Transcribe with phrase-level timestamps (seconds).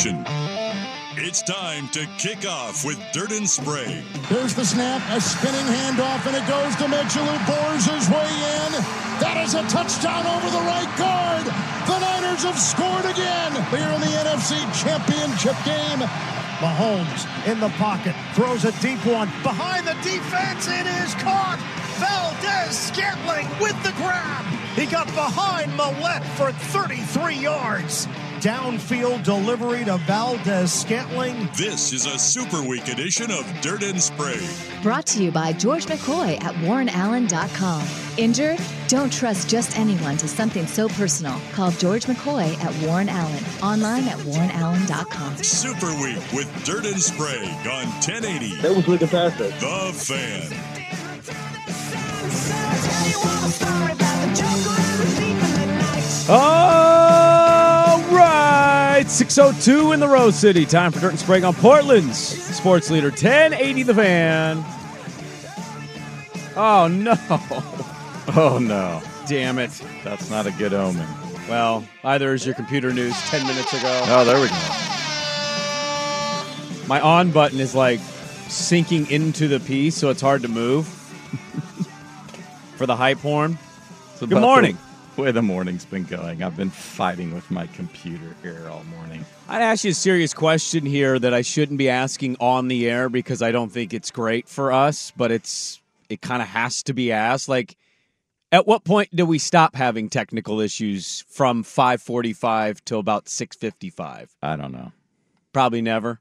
[0.00, 4.06] It's time to kick off with Dirt and Sprague.
[4.30, 8.30] Here's the snap, a spinning handoff, and it goes to Mitchell, who bores his way
[8.30, 8.70] in.
[9.18, 11.42] That is a touchdown over the right guard.
[11.90, 16.06] The Niners have scored again here in the NFC Championship game.
[16.62, 20.68] Mahomes in the pocket, throws a deep one behind the defense.
[20.70, 21.58] It is caught.
[21.98, 24.44] Valdes-Scantling with the grab.
[24.78, 28.06] He got behind Millette for 33 yards.
[28.40, 31.48] Downfield delivery to Valdes-Scantling.
[31.56, 34.48] This is a Super Week edition of Dirt and Sprague.
[34.80, 37.84] Brought to you by George McCoy at WarrenAllen.com.
[38.16, 38.60] Injured?
[38.86, 41.36] Don't trust just anyone to something so personal.
[41.52, 43.42] Call George McCoy at Warren Allen.
[43.60, 45.36] Online at WarrenAllen.com.
[45.38, 48.60] Super Week with Dirt and Sprague on 1080.
[48.62, 49.52] That was looking past us.
[49.60, 50.52] The Fan.
[59.18, 60.64] 602 in the Rose City.
[60.64, 64.64] Time for Dirt and Sprague on Portland's sports leader, 1080 The Fan.
[66.56, 67.14] Oh, no.
[68.36, 69.70] Oh no, Damn it.
[70.04, 71.08] that's not a good omen.
[71.48, 74.02] Well, either is your computer news 10 minutes ago.
[74.04, 74.54] Oh, there we go.
[76.86, 78.00] My on button is like
[78.48, 80.86] sinking into the piece, so it's hard to move.
[82.76, 83.56] for the hype horn.
[84.20, 84.74] Good morning.
[84.76, 84.87] The
[85.18, 89.24] way the morning's been going, I've been fighting with my computer here all morning.
[89.48, 93.08] I'd ask you a serious question here that I shouldn't be asking on the air
[93.08, 96.94] because I don't think it's great for us, but it's it kind of has to
[96.94, 97.48] be asked.
[97.48, 97.76] Like,
[98.52, 104.28] at what point do we stop having technical issues from 5:45 till about 6:55?
[104.42, 104.92] I don't know.
[105.52, 106.20] Probably never.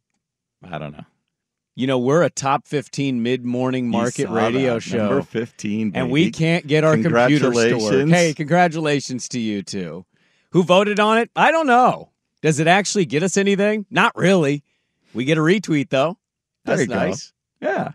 [0.63, 1.05] I don't know.
[1.77, 4.79] You know, we're a top 15 mid-morning market radio that.
[4.81, 4.97] show.
[4.97, 8.09] number fifteen, and we can't get our computer to work.
[8.09, 10.03] Hey, congratulations to you too.
[10.53, 11.29] Who voted on it?
[11.35, 12.09] I don't know.
[12.41, 13.85] Does it actually get us anything?
[13.91, 14.63] Not really.
[15.13, 16.17] We get a retweet though.
[16.65, 16.95] That's you go.
[16.95, 17.31] nice.
[17.61, 17.91] Yeah.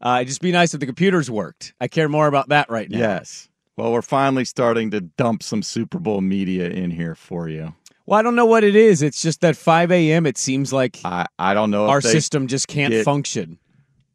[0.00, 1.74] Uh, it'd just be nice if the computers worked.
[1.80, 2.98] I care more about that right now.
[2.98, 3.48] Yes.
[3.76, 7.74] Well, we're finally starting to dump some Super Bowl media in here for you.
[8.06, 9.02] Well, I don't know what it is.
[9.02, 10.26] It's just that 5 a.m.
[10.26, 13.58] It seems like I, I don't know our system just can't get- function.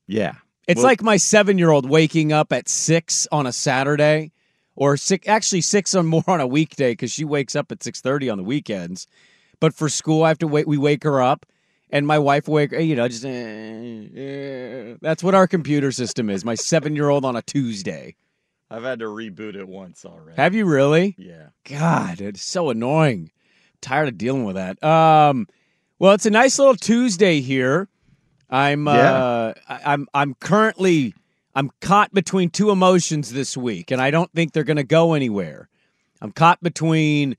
[0.08, 0.36] Yeah.
[0.68, 4.32] It's Well- like my seven-year-old waking up at six on a Saturday,
[4.76, 8.00] or six, actually six or more on a weekday because she wakes up at six
[8.00, 9.08] thirty on the weekends.
[9.60, 10.68] But for school, I have to wait.
[10.68, 11.46] We wake her up,
[11.90, 12.72] and my wife wake.
[12.72, 14.96] You know, just eh, eh.
[15.02, 16.46] that's what our computer system is.
[16.46, 18.16] My seven-year-old on a Tuesday.
[18.70, 20.38] I've had to reboot it once already.
[20.38, 21.16] Have you really?
[21.18, 21.48] Yeah.
[21.66, 23.32] God, it's so annoying.
[23.82, 24.82] Tired of dealing with that.
[24.84, 25.48] Um,
[26.00, 27.88] well, it's a nice little Tuesday here.
[28.50, 31.14] I'm uh, I- I'm I'm currently
[31.56, 35.14] I'm caught between two emotions this week, and I don't think they're going to go
[35.14, 35.70] anywhere.
[36.22, 37.36] I'm caught between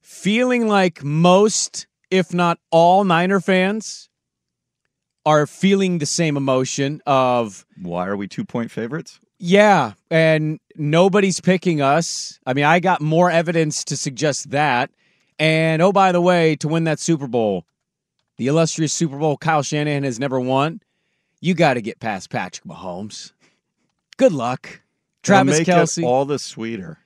[0.00, 4.08] feeling like most, if not all, Niner fans
[5.24, 9.20] are feeling the same emotion of Why are we two point favorites?
[9.38, 12.38] yeah, and nobody's picking us.
[12.46, 14.90] I mean, I got more evidence to suggest that.
[15.42, 17.66] And oh, by the way, to win that Super Bowl,
[18.36, 20.80] the illustrious Super Bowl Kyle Shanahan has never won.
[21.40, 23.32] You got to get past Patrick Mahomes.
[24.16, 24.82] Good luck,
[25.24, 25.98] Travis make Kelce.
[25.98, 26.98] it all the sweeter.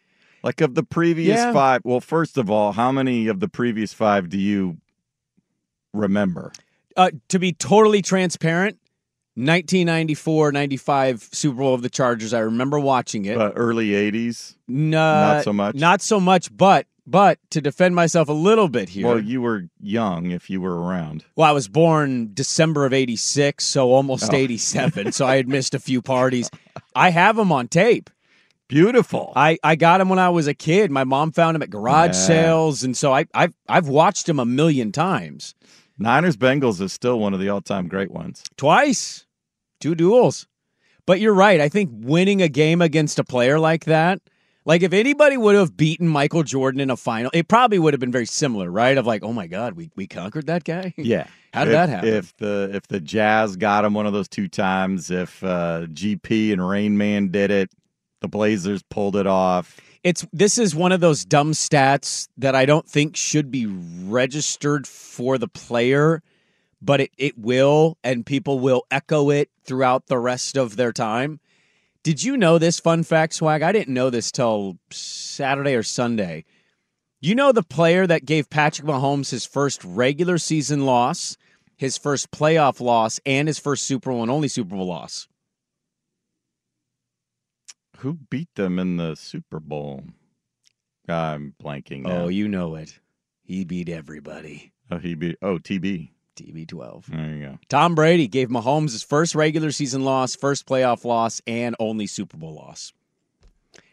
[0.42, 1.54] Like of the previous Yeah.
[1.54, 1.80] five.
[1.82, 4.76] Well, first of all, how many of the previous five do you
[5.94, 6.52] remember?
[6.94, 8.78] uh, to be totally transparent,
[9.34, 12.34] 1994 95 Super Bowl of the Chargers.
[12.34, 13.38] I remember watching it.
[13.38, 14.56] Uh, early '80s.
[14.68, 15.74] no, not so much?
[15.74, 16.86] Not so much, but.
[17.06, 20.80] But to defend myself a little bit here, Well, you were young if you were
[20.80, 21.24] around.
[21.36, 24.36] Well, I was born December of 86, so almost Oh.
[24.36, 25.12] 87.
[25.12, 26.50] so I had missed a few parties.
[26.96, 28.10] I have them on tape.
[28.68, 29.32] Beautiful.
[29.36, 30.90] I, I got them when I was a kid.
[30.90, 32.12] My mom found them at garage Yeah.
[32.26, 32.82] sales.
[32.82, 35.54] And so I, I've, I've watched them a million times.
[35.98, 38.42] Niners Bengals is still one of the all-time great ones.
[38.56, 39.24] Twice,
[39.80, 40.48] two duels.
[41.06, 41.60] But you're right.
[41.60, 44.20] I think winning a game against a player like that,
[44.66, 48.00] like if anybody would have beaten Michael Jordan in a final, it probably would have
[48.00, 48.98] been very similar, right?
[48.98, 50.92] Of like, oh my God, we, we conquered that guy.
[50.98, 51.28] Yeah.
[51.54, 52.08] How did If- that happen?
[52.10, 56.52] If the if the Jazz got him one of those two times, if uh, GP
[56.52, 57.70] and Rain Man did it,
[58.20, 59.80] the Blazers pulled it off.
[60.04, 64.86] it's this is one of those dumb stats that I don't think should be registered
[64.86, 66.22] for the player
[66.82, 71.40] but it, it will, and people will echo it throughout the rest of their time.
[72.06, 73.62] Did you know this fun fact, Swag?
[73.62, 76.44] I didn't know this till Saturday or Sunday.
[77.20, 81.36] You know the player that gave Patrick Mahomes his first regular season loss,
[81.76, 85.26] his first playoff loss, and his first Super Bowl and only Super Bowl loss?
[87.96, 90.04] Who beat them in the Super Bowl?
[91.08, 92.06] I'm blanking.
[92.06, 92.20] Oh, now.
[92.26, 93.00] Oh, you know it.
[93.42, 94.70] He beat everybody.
[94.92, 95.38] Oh, he beat.
[95.42, 96.10] Oh, TB.
[96.36, 97.06] TB12.
[97.06, 97.58] There you go.
[97.68, 102.36] Tom Brady gave Mahomes his first regular season loss, first playoff loss, and only Super
[102.36, 102.92] Bowl loss.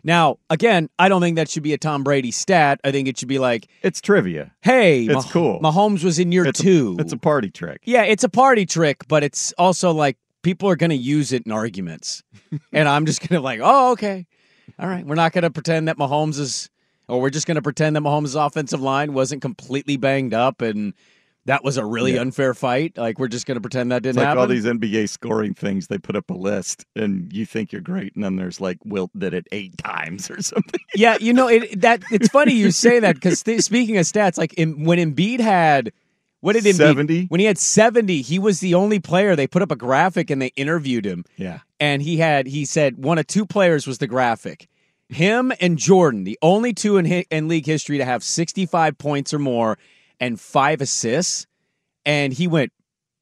[0.03, 2.79] Now, again, I don't think that should be a Tom Brady stat.
[2.83, 4.51] I think it should be like, It's trivia.
[4.61, 5.59] hey, It's Mah- cool.
[5.61, 6.97] Mahomes was in year It's two.
[6.99, 7.81] A, it's a party trick.
[7.85, 11.43] yeah, it's a party trick, but it's also like people are going to use it
[11.45, 12.21] in arguments.
[12.73, 14.25] and I'm just going to like, oh, okay.
[14.77, 15.05] All right.
[15.05, 16.69] We're not going to pretend that Mahomes is,
[17.07, 20.93] or we're just going to pretend that Mahomes' offensive line wasn't completely banged up and
[21.45, 22.21] that was a really Yeah.
[22.21, 22.97] unfair fight.
[22.97, 24.39] Like, we're just going to pretend that didn't like happen.
[24.41, 25.87] all these NBA scoring things.
[25.87, 29.11] They put up a list, and you think you're great, and then there's like Wilt
[29.17, 30.79] did it eight times or something.
[30.95, 31.81] Yeah, you know it.
[31.81, 35.39] That it's funny you say that because th- speaking of stats, like in, when Embiid
[35.39, 35.91] had
[36.39, 37.25] what did Embiid 70?
[37.27, 39.35] when he had seventy, he was the only player.
[39.35, 41.59] They put up a graphic and they interviewed him, Yeah.
[41.79, 44.67] and he had he said one of two players was the graphic,
[45.09, 48.97] him and Jordan, the only two in hi- in league history to have sixty five
[48.97, 49.77] points or more
[50.23, 51.45] and five assists,
[52.05, 52.71] and he went.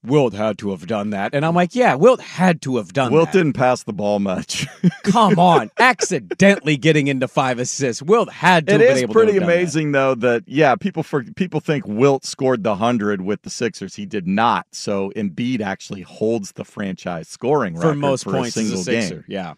[0.04, 3.12] Wilt had to have done that, and I'm like, yeah, Wilt had to have done
[3.12, 3.16] that.
[3.16, 3.38] Wilt that.
[3.38, 4.66] didn't pass the ball much.
[5.04, 8.02] Come on, accidentally getting into five assists.
[8.02, 9.56] Wilt had to It have been able pretty to have done that.
[9.58, 13.96] amazing, though, that yeah, people for people think Wilt scored the hundred with the Sixers.
[13.96, 14.66] He did not.
[14.72, 18.86] So Embiid actually holds the franchise scoring record for most for points a single a
[18.86, 19.24] game.
[19.28, 19.54] Yeah.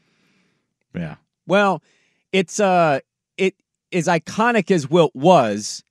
[0.94, 1.16] Yeah,
[1.48, 1.82] Well,
[2.34, 3.00] it's uh
[3.38, 3.56] it
[3.94, 5.84] as iconic as Wilt was,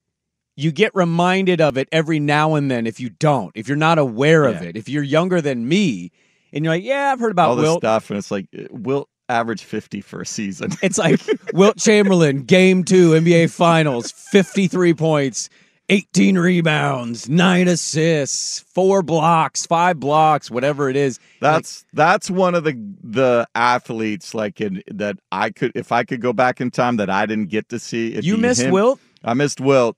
[0.56, 3.52] you get reminded of it every now and then if you don't.
[3.54, 4.68] If you're not aware of Yeah.
[4.68, 4.76] it.
[4.76, 6.10] If you're younger than me
[6.52, 9.08] and you're like, "Yeah, I've heard about all this stuff, and it's like uh, Wilt
[9.28, 10.70] average fifty for a season.
[10.82, 11.20] It's like
[11.54, 15.48] Wilt Chamberlain, game 2 NBA Finals, 53 points,
[15.88, 21.18] 18 rebounds, 9 assists, 4 blocks, 5 blocks, whatever it is.
[21.40, 26.20] That's that's one of the the athletes like in, that I could if I could
[26.20, 28.18] go back in time that I didn't get to see.
[28.20, 28.72] You missed him.
[28.72, 29.00] Wilt?
[29.24, 29.96] I missed Wilt.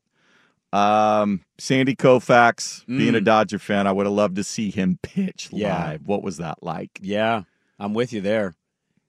[0.74, 3.24] Um, Sandy Koufax, being a Mm.
[3.24, 5.74] Dodger fan, I would have loved to see him pitch Yeah.
[5.90, 6.00] live.
[6.06, 6.98] What was that like?
[7.00, 7.42] Yeah,
[7.78, 8.54] I'm with you there.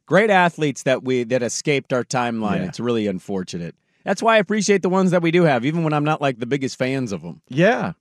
[0.06, 2.58] Great athletes that we that escaped our timeline.
[2.58, 2.66] Yeah.
[2.66, 3.76] It's really unfortunate.
[4.04, 6.40] That's why I appreciate the ones that we do have, even when I'm not like
[6.40, 7.42] the biggest fans of them.
[7.50, 7.94] Yeah,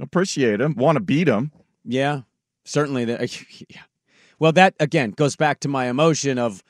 [0.00, 0.74] appreciate them.
[0.76, 1.52] Want to beat them?
[1.84, 2.22] Yeah,
[2.64, 3.04] certainly.
[3.04, 3.14] The,
[3.68, 3.82] yeah.
[4.40, 6.64] Well, that again goes back to my emotion of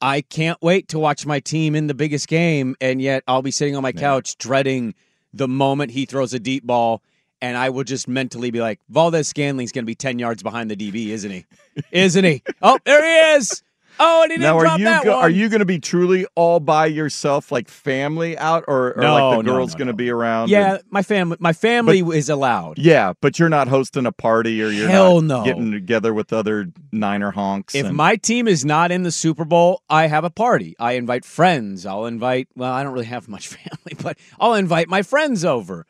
[0.00, 3.50] I can't wait to watch my team in the biggest game, and yet I'll be
[3.50, 4.94] sitting on my couch dreading
[5.32, 7.02] the moment he throws a deep ball,
[7.40, 10.76] and I will just mentally be like, Valdes-Scantling's going to be ten yards behind the
[10.76, 11.44] DB, isn't he?
[11.90, 12.42] isn't he?
[12.60, 13.62] Oh, there he is.
[14.00, 15.22] Oh, and he didn't Now, are drop you that go, one.
[15.24, 19.14] are you going to be truly all by yourself, like family out, or, or No,
[19.14, 19.96] like the no, girls no, going to no.
[19.96, 20.48] be around?
[20.48, 21.36] Yeah, and- my family.
[21.40, 22.78] My family is allowed.
[22.78, 25.44] yeah, but you're not hosting a party, or you're Hell not no.
[25.44, 27.74] getting together with other Niner honks.
[27.74, 30.74] If and- my team is not in the Super Bowl, I have a party.
[30.78, 31.84] I invite friends.
[31.86, 35.86] I'll invite, well, I don't really have much family, but I'll invite my friends over.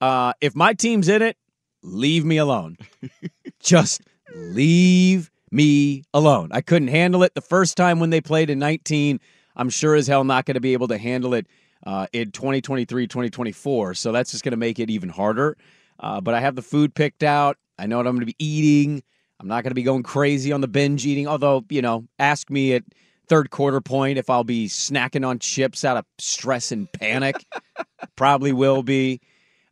[0.00, 1.36] Uh, if my team's in it,
[1.82, 2.76] leave me alone.
[3.60, 4.02] Just
[4.34, 6.48] leave me alone.
[6.52, 9.20] I couldn't handle it the first time when they played in 19.
[9.54, 11.46] I'm sure as hell not going to be able to handle it
[11.86, 13.94] uh, in 2023, 2024.
[13.94, 15.56] So that's just going to make it even harder.
[15.98, 17.56] Uh, but I have the food picked out.
[17.78, 19.02] I know what I'm going to be eating.
[19.40, 21.26] I'm not going to be going crazy on the binge eating.
[21.26, 22.84] Although, you know, ask me at
[23.28, 27.36] third quarter point if I'll be snacking on chips out of stress and panic.
[28.16, 29.20] Probably will be.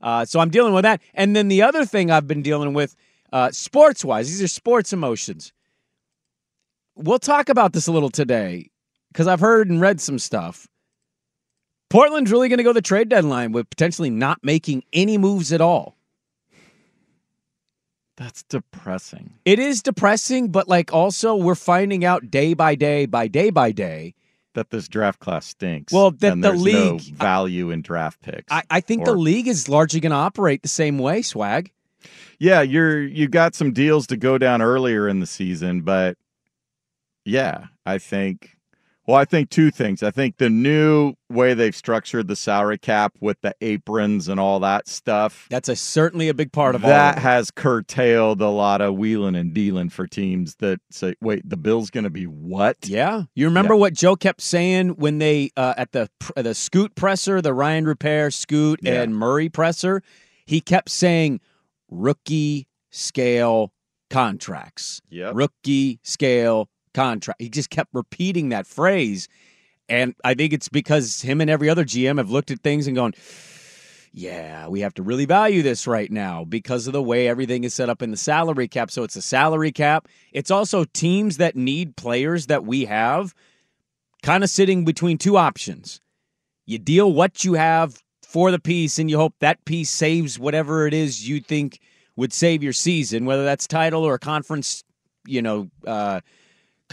[0.00, 1.00] Uh, so I'm dealing with that.
[1.14, 2.94] And then the other thing I've been dealing with,
[3.32, 5.52] uh, sports wise, these are sports emotions.
[6.96, 8.70] We'll talk about this a little today
[9.12, 10.68] because I've heard and read some stuff.
[11.90, 15.60] Portland's really going to go the trade deadline with potentially not making any moves at
[15.60, 15.96] all.
[18.16, 19.34] that's depressing.
[19.44, 23.72] It is depressing, but like also we're finding out day by day by day by
[23.72, 24.14] day.
[24.54, 25.92] That this draft class stinks.
[25.92, 28.52] Well, that and the there's no league- value in draft picks.
[28.52, 31.22] I, I think the league is largely going to operate the same way.
[31.22, 31.72] Swag.
[32.38, 36.16] Yeah, you're you got some deals to go down earlier in the season, but
[37.24, 38.50] yeah, I think
[39.06, 40.02] well, I think two things.
[40.02, 44.60] I think the new way they've structured the salary cap with the aprons and all
[44.60, 47.18] that stuff That's a certainly a big part of all that.
[47.18, 51.58] Of has curtailed a lot of wheeling and dealing for teams that say, "Wait, the
[51.58, 53.80] bill's going to be what?" Yeah, you remember Yeah.
[53.80, 58.32] what Joe kept saying when they uh, at the the Scoot presser, the Rayan Rupert
[58.32, 59.02] Scoot Yeah.
[59.02, 60.02] and Murray presser.
[60.46, 61.40] He kept saying
[61.90, 63.72] rookie scale
[64.10, 65.00] contracts.
[65.10, 65.34] Yep.
[65.34, 67.42] Rookie scale contract.
[67.42, 69.28] He just kept repeating that phrase.
[69.88, 72.96] And I think it's because him and every other GM have looked at things and
[72.96, 73.12] gone,
[74.12, 77.74] yeah, we have to really value this right now because of the way everything is
[77.74, 78.90] set up in the salary cap.
[78.90, 80.08] So it's a salary cap.
[80.32, 83.34] It's also teams that need players that we have
[84.22, 86.00] kind of sitting between two options.
[86.64, 90.86] You deal what you have for the piece and you hope that piece saves whatever
[90.86, 91.80] it is you think
[92.16, 94.84] would save your season, whether that's title or a conference,
[95.26, 96.20] you know, uh,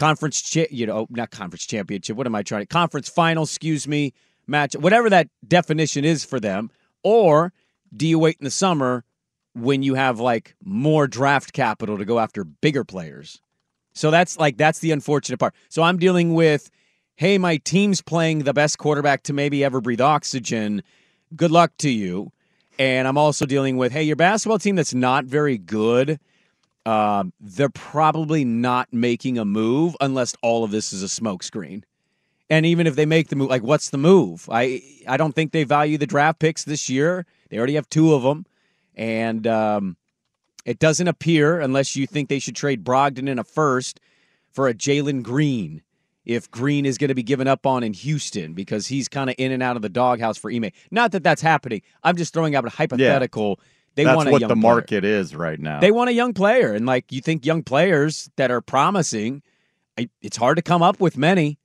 [0.02, 2.16] conference, cha- you know, not conference championship.
[2.16, 2.66] What am I trying to?
[2.66, 4.12] Conference final, excuse me,
[4.48, 6.70] match, whatever that definition is for them.
[7.04, 7.52] Or
[7.96, 9.04] do you wait in the summer
[9.54, 13.40] when you have like more draft capital to go after bigger players?
[13.92, 15.54] So that's like that's the unfortunate part.
[15.68, 16.68] So I'm dealing with,
[17.14, 20.82] hey, my team's playing the best quarterback to maybe ever breathe oxygen.
[21.36, 22.32] Good luck to you.
[22.76, 26.18] And I'm also dealing with, hey, your basketball team that's not very good.
[26.84, 31.84] Um, they're probably not making a move unless all of this is a smokescreen.
[32.50, 34.48] And even if they make the move, like what's the move?
[34.50, 37.24] I I don't think they value the draft picks this year.
[37.48, 38.46] They already have two of them,
[38.94, 39.96] and um,
[40.64, 44.00] it doesn't appear unless you think they should trade Brogdon in a first
[44.50, 45.82] for a Jalen Green.
[46.24, 49.34] If Green is going to be given up on in Houston because he's kind of
[49.38, 50.70] in and out of the doghouse for Ime.
[50.90, 51.82] Not that that's happening.
[52.04, 53.58] I'm just throwing out a hypothetical.
[53.94, 54.56] They That's want a what the player.
[54.56, 55.80] market is right now.
[55.80, 59.42] They want a young player, and like you think young players that are promising,
[60.22, 61.58] it's hard to come up with many,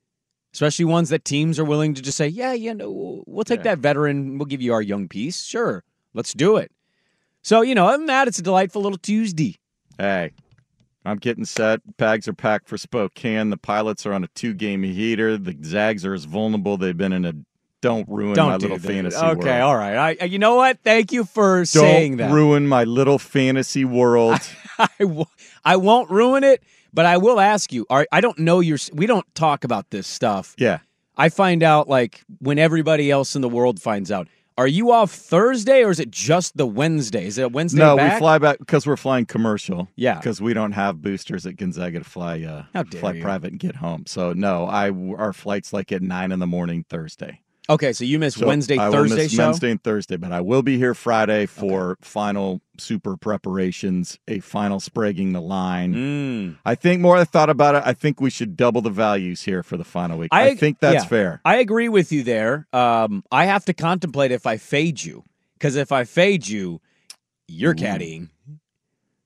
[0.52, 3.74] especially ones that teams are willing to just say, "Yeah, you know, we'll take Yeah.
[3.74, 4.36] that veteran.
[4.38, 5.42] We'll give you our young piece.
[5.44, 6.70] Sure, let's do it."
[7.42, 9.56] So you know, other than that, it's a delightful little Tuesday.
[9.98, 10.32] Hey,
[11.06, 11.96] I'm getting set.
[11.96, 13.48] Bags are packed for Spokane.
[13.48, 15.38] The pilots are on a two game heater.
[15.38, 16.76] The Zags are as vulnerable.
[16.76, 17.32] They've been in a
[17.80, 18.86] don't ruin Don't my do little that.
[18.86, 19.38] fantasy Okay, world.
[19.40, 20.16] Okay, all right.
[20.20, 20.78] I, you know what?
[20.82, 22.30] Thank you for Don't saying that.
[22.32, 24.40] ruin my little fantasy world.
[24.78, 25.24] I, w-
[25.64, 27.86] I won't ruin it, but I will ask you.
[27.90, 28.78] Are, I don't know your.
[28.92, 30.54] We don't talk about this stuff.
[30.58, 30.78] yeah.
[31.16, 34.28] I find out like when everybody else in the world finds out.
[34.56, 37.24] Are you off Thursday or is it just the Wednesday?
[37.26, 38.14] Is it Wednesday No, back?
[38.14, 39.88] we fly back because we're flying commercial.
[39.94, 40.16] Yeah.
[40.16, 43.22] because we don't have boosters at Gonzaga to fly uh fly you.
[43.22, 44.02] private and get home.
[44.06, 47.40] So no, I our flight's like at nine in the morning Thursday.
[47.70, 49.44] Okay, so you missed So Wednesday, I will Thursday miss show.
[49.44, 54.80] Wednesday and Thursday, but I will be here Friday for final super preparations, a final
[54.80, 55.94] spragging the line.
[55.94, 56.58] Mm.
[56.64, 59.62] I think more I thought about it, I think we should double the values here
[59.62, 60.30] for the final week.
[60.32, 61.08] I, think that's yeah.
[61.08, 61.40] fair.
[61.44, 62.66] I agree with you there.
[62.72, 66.80] Um, I have to contemplate if I fade you because if I fade you,
[67.46, 68.30] you're caddying.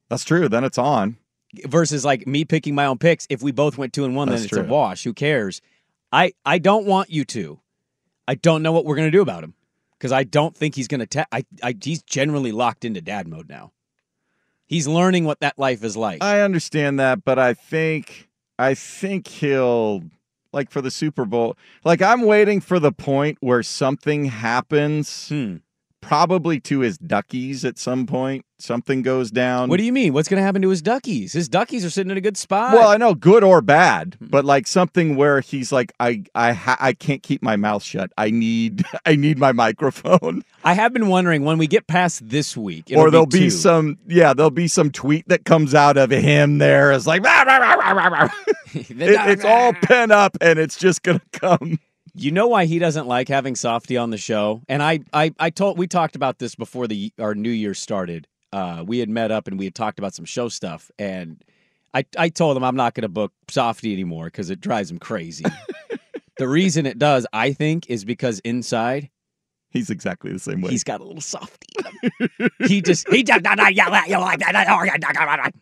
[0.08, 0.48] That's true.
[0.48, 1.16] Then it's on.
[1.66, 3.26] versus like me picking my own picks.
[3.30, 5.04] If we both went two and one, then That's it's a wash.
[5.04, 5.60] Who cares?
[6.10, 7.61] I I don't want you to.
[8.32, 9.52] I don't know what we're gonna do about him
[9.98, 11.04] because I don't think he's gonna.
[11.06, 13.72] Ta- I, I he's generally locked into dad mode now.
[14.64, 16.22] He's learning what that life is like.
[16.24, 20.02] I understand that, but I think I think he'll
[20.50, 21.58] like for the Super Bowl.
[21.84, 25.56] Like I'm waiting for the point where something happens, Hmm.
[26.00, 28.46] probably to his duckies at some point.
[28.62, 29.68] Something goes down.
[29.68, 30.12] What do you mean?
[30.12, 31.32] What's going to happen to his duckies?
[31.32, 32.74] His duckies are sitting in a good spot.
[32.74, 36.76] Well, I know good or bad, but like something where he's like, I, I, ha-
[36.78, 38.12] I can't keep my mouth shut.
[38.16, 40.44] I need, I need my microphone.
[40.62, 43.50] I have been wondering when we get past this week, or there'll be, two.
[43.50, 47.42] some, yeah, there'll be some tweet that comes out of him there as like, "Rah,
[47.42, 48.28] rah, rah, rah, rah, rah."
[48.74, 49.78] It- it's all ah.
[49.82, 51.78] pent up and it's just gonna come.
[52.14, 54.62] You know why he doesn't like having Softy on the show?
[54.68, 58.26] And I, I, I told we talked about this before the our New Year started.
[58.52, 61.42] Uh, we had met up and we had talked about some show stuff, and
[61.94, 64.98] I, I told him I'm not going to book Softy anymore because it drives him
[64.98, 65.44] crazy.
[66.38, 69.10] the reason it does, I think, is because inside
[69.72, 70.70] He's exactly the same way.
[70.70, 71.68] he's got a little Softy.
[72.66, 75.52] He just he does not yell at you like that.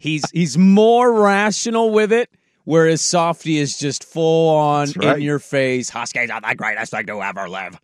[0.00, 2.30] He's he's more rational with it.
[2.64, 5.16] Whereas Softy is just full on right.
[5.16, 5.90] in your face.
[5.90, 7.78] Huskies are the greatest thing to ever live.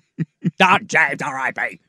[0.60, 1.80] Not James, R.I.P.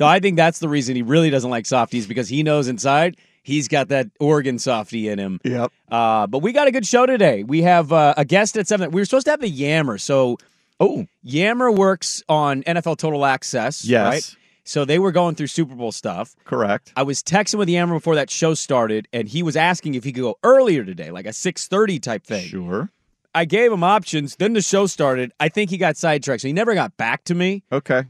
[0.00, 3.18] So I think that's the reason he really doesn't like softies because he knows inside
[3.42, 5.40] he's got that Oregon softy in him.
[5.44, 5.70] Yep.
[5.90, 7.42] Uh, but we got a good show today.
[7.42, 8.92] We have uh, a guest at seven.
[8.92, 9.98] We were supposed to have the Yammer.
[9.98, 10.38] So
[10.80, 13.84] Oh, Yammer works on NFL Total Access.
[13.84, 14.06] yes.
[14.10, 14.36] Right?
[14.64, 16.34] So they were going through Super Bowl stuff.
[16.46, 16.94] Correct.
[16.96, 20.12] I was texting with Yammer before that show started, and he was asking if he
[20.14, 22.46] could go earlier today, like a six thirty type thing.
[22.46, 22.88] Sure.
[23.34, 24.36] I gave him options.
[24.36, 25.30] Then the show started.
[25.38, 27.64] I think he got sidetracked, so he never got back to me.
[27.70, 28.04] Okay.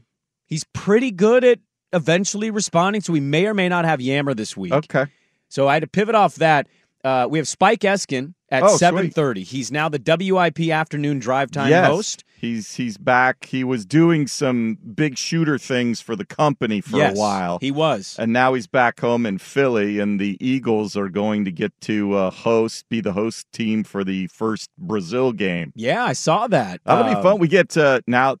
[0.45, 1.59] He's pretty good at
[1.93, 4.73] eventually responding, so we may or may not have Yammer this week.
[4.73, 5.05] Okay.
[5.49, 6.67] So I had to pivot off that.
[7.03, 9.43] uh, we have Spike Eskin at Oh, seven thirty.
[9.43, 12.23] He's now the WIP afternoon drive time yes, host.
[12.37, 13.45] He's he's back.
[13.45, 17.57] He was doing some big shooter things for the company for yes, a while.
[17.59, 18.15] He was.
[18.19, 22.13] and now he's back home in Philly, and the Eagles are going to get to
[22.13, 25.71] uh, host, be the host team for the first Brazil game.
[25.75, 26.81] Yeah, I saw that.
[26.85, 27.39] That'll be Um, fun.
[27.39, 28.37] We get uh, now.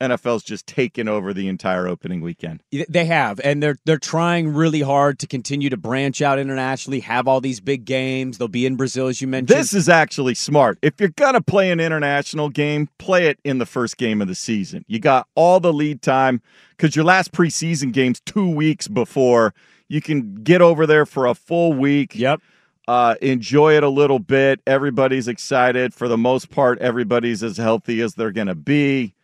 [0.00, 2.62] NFL's just taken over the entire opening weekend.
[2.88, 7.00] They have, and they're they're trying really hard to continue to branch out internationally.
[7.00, 8.38] Have all these big games.
[8.38, 9.58] They'll be in Brazil, as you mentioned.
[9.58, 10.78] This is actually smart.
[10.82, 14.28] If you're going to play an international game, play it in the first game of
[14.28, 14.84] the season.
[14.88, 19.54] You got all the lead time because your last preseason game's two weeks before.
[19.88, 22.14] You can get over there for a full week.
[22.14, 22.40] Yep.
[22.86, 24.60] Uh, enjoy it a little bit.
[24.66, 25.94] Everybody's excited.
[25.94, 29.14] For the most part, everybody's as healthy as they're going to be.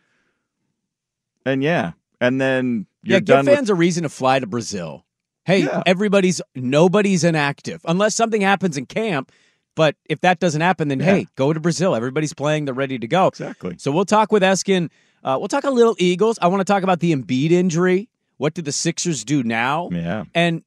[1.45, 4.47] And yeah, and then you're yeah, give done with fans a reason to fly to
[4.47, 5.05] Brazil.
[5.45, 5.81] Hey, Yeah.
[5.85, 9.31] everybody's nobody's inactive unless something happens in camp.
[9.75, 11.05] But if that doesn't happen, then Yeah.
[11.05, 11.95] hey, go to Brazil.
[11.95, 13.27] Everybody's playing; they're ready to go.
[13.27, 13.75] Exactly.
[13.77, 14.89] So we'll talk with Eskin.
[15.23, 16.37] Uh, we'll talk a little Eagles.
[16.41, 18.09] I want to talk about the Embiid injury.
[18.37, 19.89] What did the Sixers do now?
[19.91, 20.23] Yeah.
[20.35, 20.63] And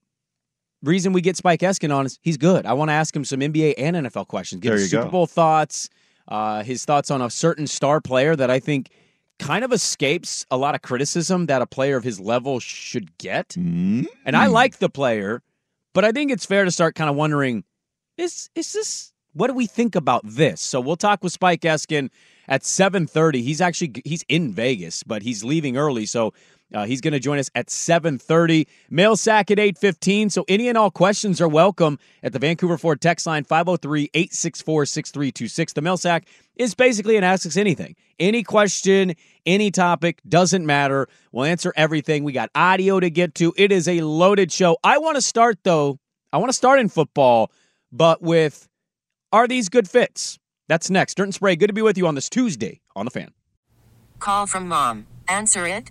[0.83, 2.66] reason we get Spike Eskin on is he's good.
[2.66, 4.61] I want to ask him some NBA and NFL questions.
[4.61, 5.11] Get There you Super go.
[5.11, 5.88] Bowl thoughts,
[6.28, 8.90] uh, his thoughts on a certain star player that I think
[9.38, 13.50] kind of escapes a lot of criticism that a player of his level should get.
[13.50, 14.06] Mm.
[14.24, 15.42] And I like the player,
[15.92, 17.64] but I think it's fair to start kind of wondering
[18.16, 20.60] is is this what do we think about this?
[20.60, 22.10] So we'll talk with Spike Eskin
[22.46, 23.42] at 7:30.
[23.42, 26.32] He's actually he's in Vegas, but he's leaving early, so
[26.75, 28.66] uh, he's going to join us at 7:30.
[28.90, 30.31] Mail sack at 8:15.
[30.31, 35.75] So any and all questions are welcome at the Vancouver Ford text line 503-864-6326.
[35.75, 36.26] The mail sack
[36.57, 37.97] is basically an ask us anything.
[38.19, 39.14] Any question,
[39.47, 41.09] any topic, doesn't matter.
[41.33, 42.25] We'll answer everything.
[42.25, 43.54] We got audio to get to.
[43.57, 44.76] It is a loaded show.
[44.83, 45.99] I want to start though.
[46.33, 47.52] I want to start in football,
[47.93, 48.69] but with
[49.33, 50.38] are these good fits?
[50.69, 51.16] That's next.
[51.16, 53.31] Dirt and Sprague, good to be with you on this Tuesday on the fan.
[54.19, 55.07] Call from mom.
[55.28, 55.90] Answer it.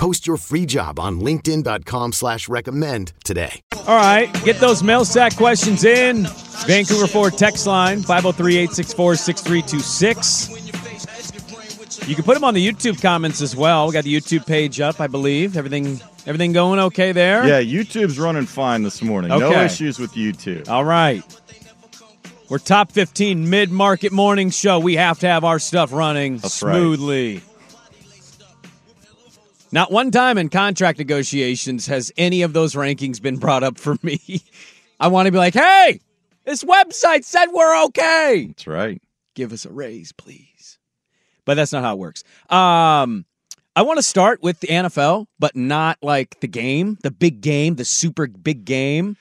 [0.00, 3.60] Post your free job on linkedin.com slash recommend today.
[3.86, 6.26] All right, get those mail sack questions in.
[6.66, 12.08] Vancouver Ford text line 503 864 6326.
[12.08, 13.88] You can put them on the YouTube comments as well.
[13.88, 15.58] We got the YouTube page up, I believe.
[15.58, 17.46] Everything everything going okay there?
[17.46, 19.28] Yeah, YouTube's running fine this morning.
[19.28, 20.70] No issues with YouTube.
[20.70, 21.22] All right.
[22.48, 24.78] We're top 15 mid market morning show.
[24.78, 27.42] We have to have our stuff running That's right.
[29.72, 33.96] Not one time in contract negotiations has any of those rankings been brought up for
[34.02, 34.42] me.
[35.00, 36.00] I want to be like, hey,
[36.44, 38.46] this website said we're okay.
[38.48, 39.00] That's right.
[39.34, 40.78] Give us a raise, please.
[41.44, 42.24] But that's not how it works.
[42.48, 43.24] Um,
[43.76, 47.76] I want to start with the NFL, but not like the game, the big game,
[47.76, 49.16] the super big game.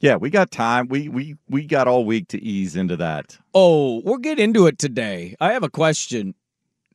[0.00, 0.88] Yeah, we got time.
[0.88, 3.38] We we we got all week to ease into that.
[3.54, 5.36] Oh, we'll get into it today.
[5.40, 6.34] I have a question.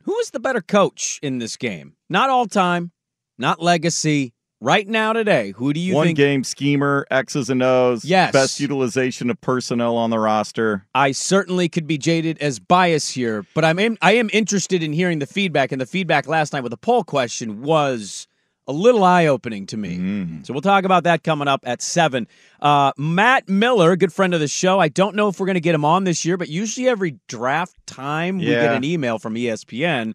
[0.03, 1.95] Who is the better coach in this game?
[2.11, 2.91] Not all time,
[3.37, 4.33] not legacy.
[4.63, 5.95] Right now, today, who do you think?
[5.95, 6.17] One think?
[6.17, 8.05] game schemer, X's and O's.
[8.05, 8.31] Yes.
[8.31, 10.85] Best utilization of personnel on the roster.
[10.93, 14.93] I certainly could be jaded as bias here, but I'm in, I am interested in
[14.93, 15.71] hearing the feedback.
[15.71, 18.27] And the feedback last night with the poll question was
[18.67, 19.97] a little eye opening to me.
[19.97, 20.45] Mm.
[20.45, 22.27] So we'll talk about that coming up at seven.
[22.61, 24.79] Uh, Matt Miller, good friend of the show.
[24.79, 27.17] I don't know if we're going to get him on this year, but usually every
[27.27, 28.61] draft time we Yeah.
[28.61, 30.13] get an email from ESPN.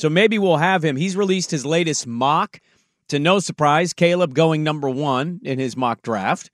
[0.00, 0.96] So maybe we'll have him.
[0.96, 2.60] He's released his latest mock.
[3.08, 6.50] To no surprise, Caleb going number one in his mock draft.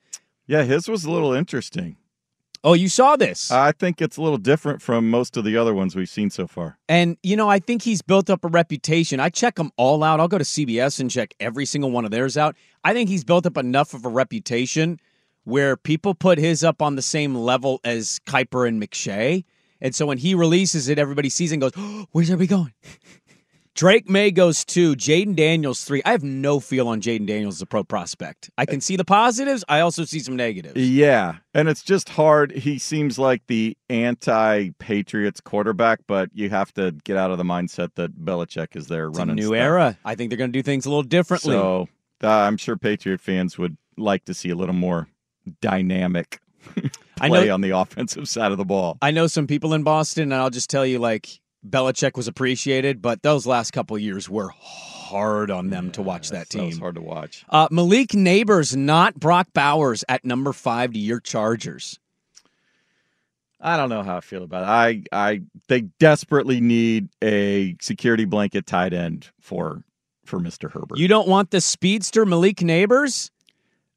[0.48, 1.96] Yeah, his was a little interesting.
[2.64, 3.52] Oh, you saw this?
[3.52, 6.48] I think it's a little different from most of the other ones we've seen so
[6.48, 6.76] far.
[6.88, 9.20] And, you know, I think he's built up a reputation.
[9.20, 10.18] I check them all out.
[10.18, 12.56] I'll go to CBS and check every single one of theirs out.
[12.82, 14.98] I think he's built up enough of a reputation
[15.44, 19.44] where people put his up on the same level as Kiper and McShay.
[19.80, 22.72] And so when he releases it, everybody sees and goes, oh, Where's everybody going?
[23.76, 24.96] Drake Maye goes two.
[24.96, 26.00] Jayden Daniels three.
[26.06, 28.48] I have no feel on Jayden Daniels as a pro prospect.
[28.56, 29.64] I can see the positives.
[29.68, 30.80] I also see some negatives.
[30.80, 32.52] Yeah, and it's just hard.
[32.52, 37.90] He seems like the anti-Patriots quarterback, but you have to get out of the mindset
[37.96, 39.56] that Belichick is there It's running a new stuff.
[39.56, 39.98] era.
[40.06, 41.52] I think they're going to do things a little differently.
[41.52, 41.88] So
[42.24, 45.06] uh, I'm sure Patriot fans would like to see a little more
[45.60, 46.40] dynamic
[47.20, 48.96] I play know- on the offensive side of the ball.
[49.02, 53.00] I know some people in Boston, and I'll just tell you, like Belichick was appreciated,
[53.02, 56.80] but those last couple years were hard on them to watch that That was team.
[56.80, 57.44] hard to watch.
[57.48, 61.98] Uh, Malik Nabers, not Brock Bowers, at number five to your Chargers.
[63.60, 65.06] I don't know how I feel about it.
[65.12, 69.82] I, I, they desperately need a security blanket tight end for,
[70.24, 70.70] for Mr.
[70.70, 70.98] Herbert.
[70.98, 73.30] You don't want the speedster Malik Nabers?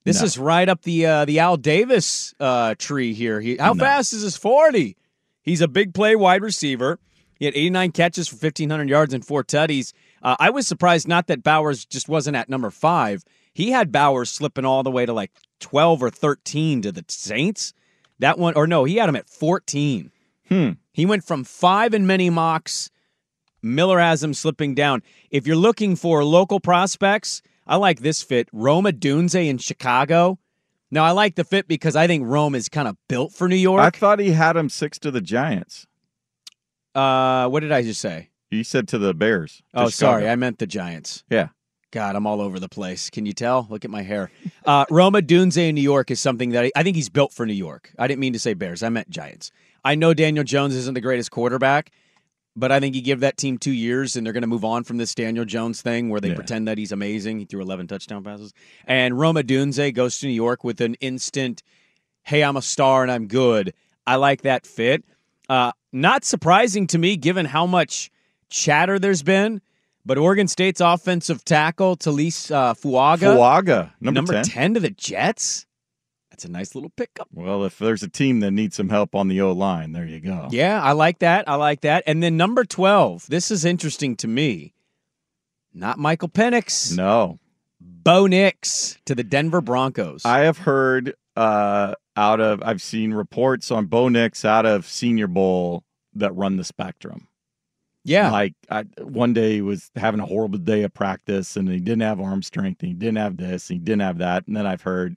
[0.05, 0.25] This No.
[0.25, 3.41] is right up the uh, the Al Davis uh, tree here.
[3.41, 3.83] He, how No.
[3.83, 4.95] fast is his forty?
[5.41, 6.99] He's a big play wide receiver.
[7.39, 9.93] He had 89 catches for 1,500 yards and four tutties.
[10.21, 13.23] Uh, I was surprised not that Bowers just wasn't at number five.
[13.53, 17.73] He had Bowers slipping all the way to like 12 or 13 to the Saints.
[18.19, 20.11] That one, or no, he had him at 14.
[20.49, 20.71] Hmm.
[20.91, 22.89] He went from five in many mocks.
[23.61, 25.01] Miller has him slipping down.
[25.31, 28.49] If you're looking for local prospects, I like this fit.
[28.51, 30.39] Rome Odunze in Chicago.
[30.91, 33.55] Now, I like the fit because I think Rome is kind of built for New
[33.55, 33.81] York.
[33.81, 35.85] I thought he had him six to the Giants.
[36.99, 38.29] Uh, what did I just say?
[38.51, 39.57] You said to the Bears.
[39.57, 39.89] to Oh, Chicago.
[39.89, 41.23] sorry, I meant the Giants.
[41.29, 41.49] Yeah.
[41.91, 43.09] God, I'm all over the place.
[43.09, 43.65] Can you tell?
[43.69, 44.29] Look at my hair.
[44.65, 47.45] Uh, Rome Odunze in New York is something that I, I think he's built for
[47.45, 47.91] New York.
[47.97, 48.83] I didn't mean to say Bears.
[48.83, 49.51] I meant Giants.
[49.83, 51.91] I know Daniel Jones isn't the greatest quarterback,
[52.55, 54.83] but I think you give that team two years and they're going to move on
[54.83, 56.35] from this Daniel Jones thing where they Yeah.
[56.35, 57.39] pretend that he's amazing.
[57.39, 58.53] He threw 11 touchdown passes.
[58.85, 61.63] And Rome Odunze goes to New York with an instant,
[62.23, 63.73] hey, I'm a star and I'm good.
[64.05, 65.03] I like that fit.
[65.47, 68.11] Uh, not surprising to me given how much
[68.49, 69.61] chatter there's been.
[70.05, 74.43] But Oregon State's offensive tackle, Taliese uh, Fuaga, Fuaga, number, 10.
[74.43, 75.65] 10 to the Jets.
[76.31, 77.27] That's a nice little pickup.
[77.33, 80.19] Well, if there's a team that needs some help on the O line, there you
[80.21, 80.47] go.
[80.51, 81.49] Yeah, I like that.
[81.49, 82.03] I like that.
[82.07, 84.73] And then number 12, this is interesting to me.
[85.73, 87.39] Not Michael Penix, No.
[87.81, 90.25] Bo Nix to the Denver Broncos.
[90.25, 95.27] I have heard uh, out of, I've seen reports on Bo Nix out of Senior
[95.27, 97.27] Bowl that run the spectrum.
[98.03, 98.31] yeah.
[98.31, 102.01] Like I, one day he was having a horrible day of practice and he didn't
[102.01, 104.47] have arm strength and he didn't have this, and he didn't have that.
[104.47, 105.15] And then I've heard,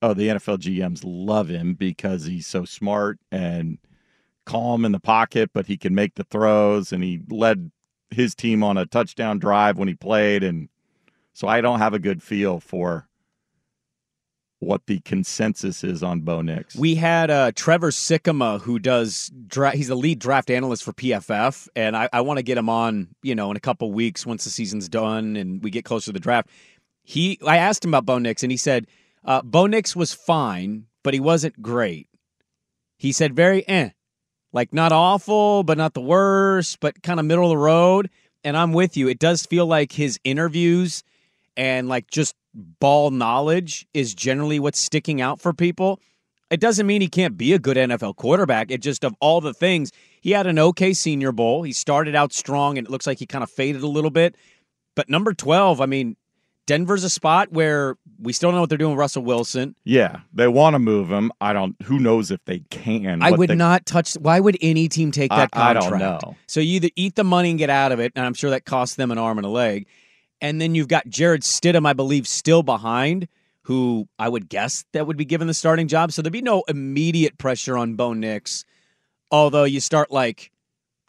[0.00, 3.78] oh, the NFL GMs love him because he's so smart and
[4.46, 7.70] calm in the pocket, but he can make the throws and he led
[8.10, 10.42] his team on a touchdown drive when he played.
[10.42, 10.68] And
[11.32, 13.07] so I don't have a good feel for
[14.60, 16.74] what the consensus is on Bo Nix.
[16.74, 21.68] We had uh, Trevor Sikkema, who does dra- he's the lead draft analyst for PFF,
[21.76, 24.44] and I, I want to get him on, you know, in a couple weeks once
[24.44, 26.48] the season's done and we get closer to the draft.
[27.02, 28.86] He, I asked him about Bo Nix, and he said
[29.24, 32.08] uh, Bo Nix was fine, but he wasn't great.
[32.98, 33.90] He said very eh,
[34.52, 38.10] like not awful, but not the worst, but kind of middle of the road.
[38.44, 39.08] And I'm with you.
[39.08, 41.02] It does feel like his interviews
[41.58, 46.00] and like just ball knowledge is generally what's sticking out for people.
[46.50, 48.70] It doesn't mean he can't be a good NFL quarterback.
[48.70, 49.92] It just of all the things,
[50.22, 51.62] he had an okay senior bowl.
[51.64, 54.34] He started out strong and it looks like he kind of faded a little bit.
[54.96, 56.16] But number 12, I mean,
[56.66, 59.74] Denver's a spot where we still don't know what they're doing with Russell Wilson.
[59.84, 61.32] yeah, they want to move him.
[61.40, 61.74] I don't.
[61.84, 63.22] Who knows if they can?
[63.22, 64.14] I would they- not touch.
[64.14, 66.22] Why would any team take that I- I don't contract?
[66.24, 66.36] know.
[66.46, 68.64] So you either eat the money and get out of it, and I'm sure that
[68.66, 69.86] costs them an arm and a leg.
[70.40, 73.28] And then you've got Jarrett Stidham, I believe, still behind,
[73.62, 76.12] who I would guess that would be given the starting job.
[76.12, 78.64] So there'd be no immediate pressure on Bo Nix.
[79.30, 80.50] Although you start like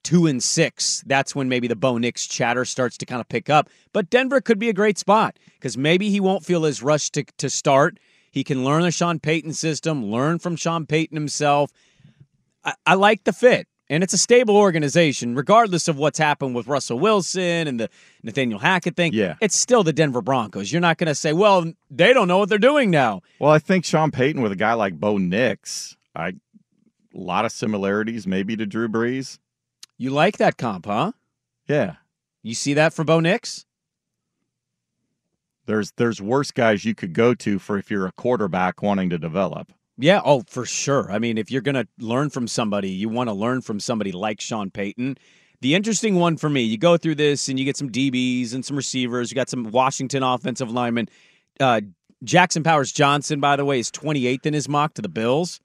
[0.03, 3.49] two and six, that's when maybe the Bo Nix chatter starts to kind of pick
[3.49, 3.69] up.
[3.93, 7.23] But Denver could be a great spot because maybe he won't feel as rushed to,
[7.37, 7.99] to start.
[8.31, 11.71] He can learn the Sean Payton system, learn from Sean Payton himself.
[12.63, 13.67] I, I like the fit.
[13.89, 17.89] And it's a stable organization, regardless of what's happened with Russell Wilson and the
[18.21, 19.13] Nathaniel Hackett thing.
[19.13, 19.35] Yeah.
[19.41, 20.71] It's still the Denver Broncos.
[20.71, 23.21] You're not going to say, well, they don't know what they're doing now.
[23.39, 26.33] Well, I think Sean Payton with a guy like Bo Nix, I
[27.15, 29.39] a lot of similarities maybe to Drew Brees.
[29.97, 31.13] You like that comp, huh?
[31.67, 31.95] Yeah.
[32.43, 33.65] You see that for Bo Nix?
[35.65, 39.17] There's there's worse guys you could go to for if you're a quarterback wanting to
[39.17, 39.71] develop.
[40.01, 41.11] Yeah, oh, for sure.
[41.11, 44.11] I mean, if you're going to learn from somebody, you want to learn from somebody
[44.13, 45.17] like Sean Payton.
[45.61, 48.63] The interesting one for me, you go through this and you get some DBs and
[48.63, 49.29] some receivers.
[49.29, 51.09] You got some Washington offensive linemen.
[51.59, 51.81] Uh,
[52.23, 55.59] Jackson Powers Johnson, by the way, is 28th in his mock to the Bills.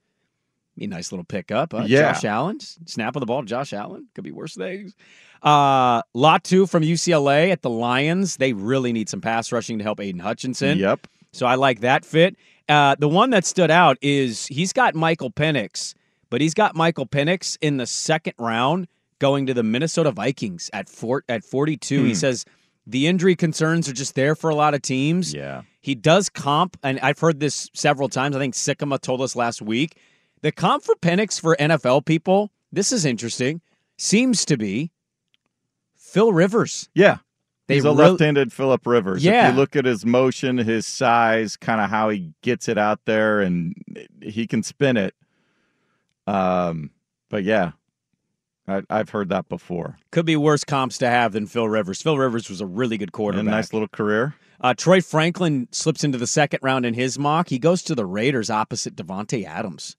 [0.76, 1.72] Be a nice little pickup.
[1.72, 2.12] Uh, Yeah.
[2.12, 4.08] Josh Allen, snap of the ball, to Josh Allen.
[4.16, 4.96] Could be worse things.
[5.42, 8.38] Uh, Latu from UCLA at the Lions.
[8.38, 10.78] They really need some pass rushing to help Aidan Hutchinson.
[10.78, 11.06] Yep.
[11.34, 12.36] So I like that fit.
[12.68, 15.94] Uh, the one that stood out is he's got Michael Penix,
[16.30, 18.86] but he's got Michael Penix in the second round
[19.18, 22.02] going to the Minnesota Vikings at four, at 42.
[22.04, 22.14] He Hmm.
[22.14, 22.44] says
[22.86, 25.32] the injury concerns are just there for a lot of teams.
[25.34, 25.62] Yeah.
[25.80, 28.34] He does comp, and I've heard this several times.
[28.36, 29.96] I think Sikkema told us last week.
[30.42, 33.60] The comp for Penix for NFL people, this is interesting,
[33.96, 34.90] seems to be
[35.96, 36.88] Phil Rivers.
[36.94, 37.18] Yeah.
[37.66, 39.24] They He's a real- left-handed Philip Rivers.
[39.24, 39.48] Yeah.
[39.48, 43.00] If you look at his motion, his size, kind of how he gets it out
[43.06, 43.74] there, and
[44.20, 45.14] he can spin it.
[46.26, 46.90] Um,
[47.30, 47.72] but yeah,
[48.68, 49.96] I, I've heard that before.
[50.10, 52.02] Could be worse comps to have than Phil Rivers.
[52.02, 53.46] Phil Rivers was a really good And quarterback.
[53.46, 54.34] a nice little career.
[54.60, 57.48] Uh, Troy Franklin slips into the second round in his mock.
[57.48, 59.96] He goes to the Raiders opposite Davante Adams.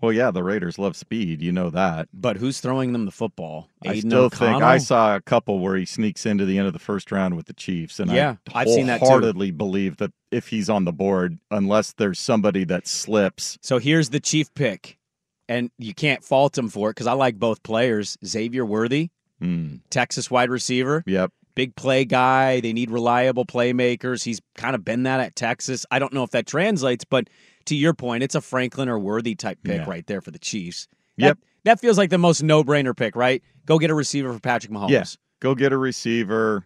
[0.00, 1.40] Well, yeah, the Raiders love speed.
[1.40, 2.08] You know that.
[2.12, 3.70] But who's throwing them the football?
[3.84, 6.74] I Aiden still think I saw a couple where he sneaks into the end of
[6.74, 10.12] the first round with the Chiefs, and Yeah, I I've seen that wholeheartedly believe that
[10.30, 14.98] if he's on the board, unless there's somebody that slips, So here's the chief pick,
[15.48, 18.18] and you can't fault him for it because I like both players.
[18.24, 22.60] Xavier Worthy, hmm, Texas wide receiver, yep, big play guy.
[22.60, 24.24] They need reliable playmakers.
[24.24, 25.86] He's kind of been that at Texas.
[25.90, 27.28] I don't know if that translates, but
[27.66, 29.88] to your point, it's a Franklin or Worthy type pick Yeah.
[29.90, 30.88] right there for the Chiefs.
[31.16, 31.38] Yep.
[31.38, 33.42] That, that feels like the most no brainer pick, right?
[33.64, 34.90] Go get a receiver for Patrick Mahomes.
[34.90, 35.04] yeah.
[35.40, 36.64] Go get a receiver,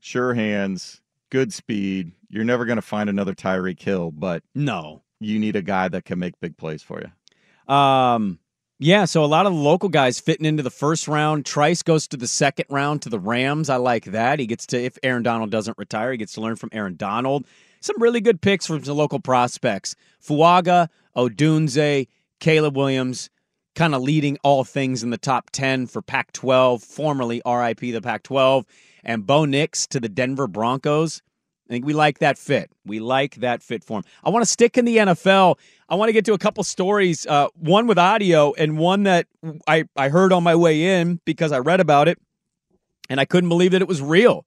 [0.00, 2.12] sure hands, good speed.
[2.28, 5.02] You're never going to find another Tyreek Hill, but No.
[5.20, 7.74] you need a guy that can make big plays for you.
[7.74, 8.38] Um,
[8.78, 11.46] yeah, so a lot of the local guys fitting into the first round.
[11.46, 13.70] Trice goes to the second round to the Rams.
[13.70, 14.40] I like that.
[14.40, 17.46] He gets to, if Aaron Donald doesn't retire, he gets to learn from Aaron Donald.
[17.82, 19.96] Some really good picks from some local prospects.
[20.24, 22.06] Fuaga, Odunze,
[22.38, 23.28] Caleb Williams,
[23.74, 28.00] kind of leading all things in the top 10 for Pac 12, formerly RIP the
[28.00, 28.64] Pac 12,
[29.02, 31.22] and Bo Nix to the Denver Broncos.
[31.68, 32.70] I think we like that fit.
[32.86, 34.04] We like that fit for him.
[34.22, 35.58] I want to stick in the NFL.
[35.88, 39.26] I want to get to a couple stories, uh, one with audio and one that
[39.66, 42.18] I, I heard on my way in because I read about it
[43.08, 44.46] and I couldn't believe that it was real.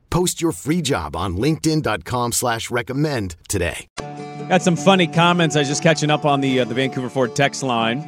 [0.11, 3.87] Post your free job on linkedin.com slash recommend today.
[4.49, 5.55] Got some funny comments.
[5.55, 8.03] I was just catching up on the uh, the Vancouver Ford text line.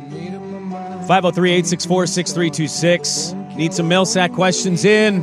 [1.08, 3.56] 503-864-6326.
[3.56, 5.22] Need some Millsack questions in.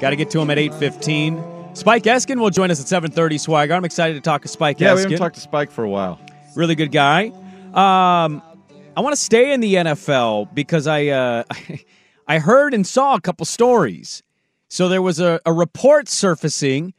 [0.00, 1.76] Got to get to them at 8.15.
[1.76, 3.74] Spike Eskin will join us at 7.30, Swagger.
[3.74, 4.94] I'm excited to talk to Spike Yeah, Eskin.
[4.96, 6.20] we haven't talked to Spike for a while.
[6.56, 7.26] really good guy.
[7.72, 8.42] Um,
[8.96, 11.44] I want to stay in the NFL because I uh,
[12.28, 14.22] I heard and saw a couple stories.
[14.74, 16.94] So there was a, a report surfacing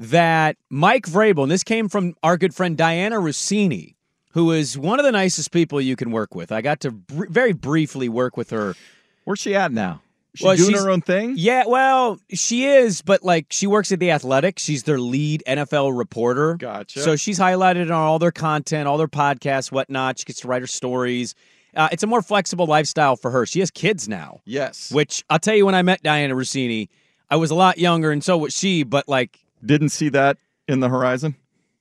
[0.00, 3.94] that Mike Vrabel, and this came from our good friend Dianna Russini,
[4.32, 6.50] who is one of the nicest people you can work with.
[6.50, 8.74] I got to br- very briefly work with her.
[9.22, 10.02] Where's she at now?
[10.34, 11.34] She Well, doing her own thing?
[11.36, 14.58] Yeah, well, she is, but like she works at the Athletic.
[14.58, 16.56] She's their lead NFL reporter.
[16.56, 16.98] Gotcha.
[16.98, 20.18] So she's highlighted on all their content, all their podcasts, whatnot.
[20.18, 21.36] She gets to write her stories.
[21.76, 23.46] Uh, it's a more flexible lifestyle for her.
[23.46, 24.90] She has kids now, Yes.
[24.90, 26.88] which I'll tell you, when I met Dianna Russini,
[27.30, 28.82] I was a lot younger, and so was she.
[28.82, 30.36] But like Didn't see that
[30.68, 31.36] in the horizon?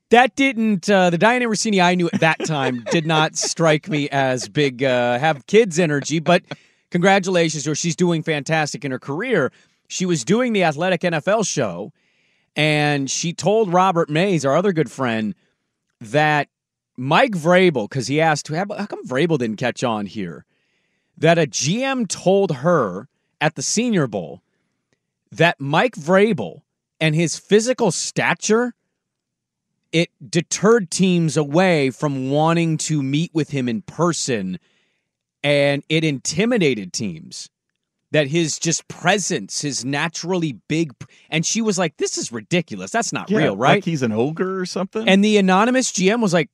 [0.09, 4.09] that didn't uh, the Dianna Russini I knew at that time did not strike me
[4.09, 6.19] as big uh, have kids energy.
[6.19, 6.43] But
[6.91, 7.75] congratulations to her.
[7.75, 9.51] She's doing fantastic in her career.
[9.87, 11.91] She was doing the Athletic NFL show,
[12.55, 15.33] and she told Robert Mays, our other good friend,
[15.99, 16.47] that
[16.95, 20.45] Mike Vrabel, because he asked, how how come Vrabel didn't catch on here?
[21.17, 23.07] That a GM told her
[23.41, 24.41] at the Senior Bowl
[25.31, 26.61] that Mike Vrabel
[26.99, 28.73] and his physical stature
[29.91, 34.59] it deterred teams away from wanting to meet with him in person
[35.43, 37.49] and it intimidated teams
[38.11, 40.93] that his just presence, his naturally big,
[41.29, 42.91] and she was like, "This is ridiculous.
[42.91, 45.07] That's not Yeah, real, right?" Like he's an ogre or something.
[45.07, 46.49] And the anonymous GM was like,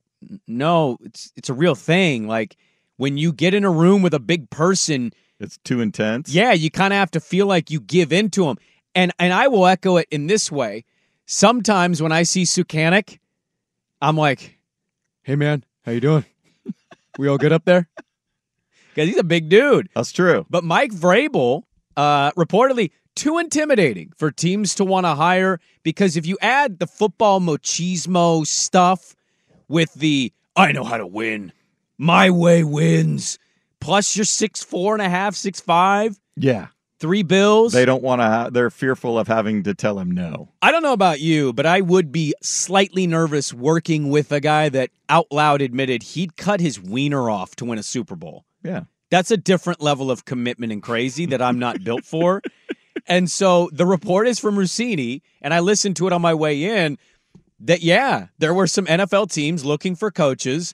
[0.47, 2.27] "No, it's it's a real thing.
[2.27, 2.57] Like
[2.97, 6.29] when you get in a room with a big person, it's too intense.
[6.29, 8.57] yeah, you kind of have to feel like you give into them."
[8.93, 10.85] And and I will echo it in this way.
[11.25, 13.19] Sometimes when I see Sukanik,
[14.01, 14.59] I'm like,
[15.23, 16.25] "Hey man, how you doing?
[17.17, 17.89] we all good up there?"
[18.93, 19.89] Because he's a big dude.
[19.93, 20.45] That's true.
[20.49, 21.63] But Mike Vrabel,
[21.97, 26.87] uh, reportedly too intimidating for teams to want to hire because if you add the
[26.87, 29.15] football machismo stuff
[29.67, 31.51] with the I know how to win,
[31.97, 33.39] my way wins,
[33.85, 36.67] plus you're six four and a half, six five, Yeah.
[36.99, 37.73] three bills.
[37.73, 38.25] They don't want to.
[38.25, 40.49] Ha- they're fearful of having to tell him no.
[40.61, 44.69] I don't know about you, but I would be slightly nervous working with a guy
[44.69, 48.45] that out loud admitted he'd cut his wiener off to win a Super Bowl.
[48.63, 48.85] Yeah.
[49.11, 52.41] That's a different level of commitment and crazy that I'm not built for.
[53.07, 56.63] And so the report is from Russini, and I listened to it on my way
[56.63, 56.97] in
[57.59, 60.73] that, yeah, there were some NFL teams looking for coaches,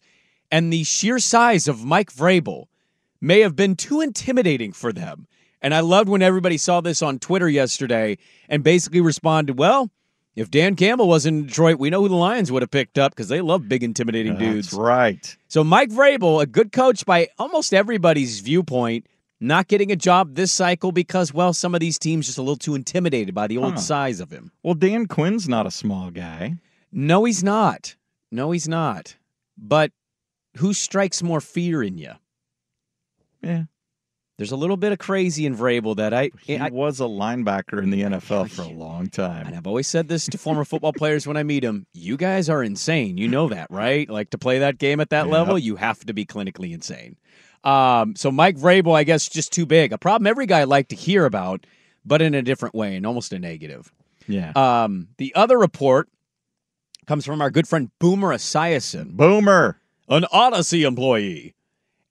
[0.50, 2.68] and the sheer size of Mike Vrabel
[3.22, 5.28] may have been too intimidating for them.
[5.62, 8.18] And I loved when everybody saw this on Twitter yesterday
[8.50, 9.92] and basically responded, well,
[10.36, 13.12] if Dan Campbell wasn't in Detroit, we know who the Lions would have picked up
[13.14, 14.72] because they love big, intimidating dudes.
[14.72, 15.38] That's right.
[15.50, 19.06] So Mike Vrabel, a good coach by almost everybody's viewpoint,
[19.40, 22.56] not getting a job this cycle because, well, some of these teams just a little
[22.56, 23.80] too intimidated by the old Huh.
[23.80, 24.52] size of him.
[24.64, 26.56] Well, Dan Quinn's not a small guy.
[26.92, 27.96] No, he's not.
[28.32, 29.16] No, he's not.
[29.58, 29.92] But
[30.58, 32.14] who strikes more fear in you?
[33.42, 33.64] Yeah.
[34.38, 37.84] There's a little bit of crazy in Vrabel that I, He I was a linebacker
[37.84, 39.46] in the NFL for a long time.
[39.46, 41.86] and I've always said this to former football players when I meet them.
[41.94, 43.18] You guys are insane.
[43.20, 44.10] You know that, right?
[44.10, 45.32] Like to play that game at that Yep.
[45.34, 47.18] level, you have to be clinically insane.
[47.64, 49.94] Um, so Mike Vrabel, I guess, just too big.
[49.94, 51.68] A problem every guy like to hear about,
[52.04, 53.92] but in a different way and almost a negative.
[54.28, 54.54] Yeah.
[54.56, 56.10] Um, the other report
[57.06, 59.80] comes from our good friend Boomer Esiason, Boomer.
[60.10, 61.54] an Audacy employee.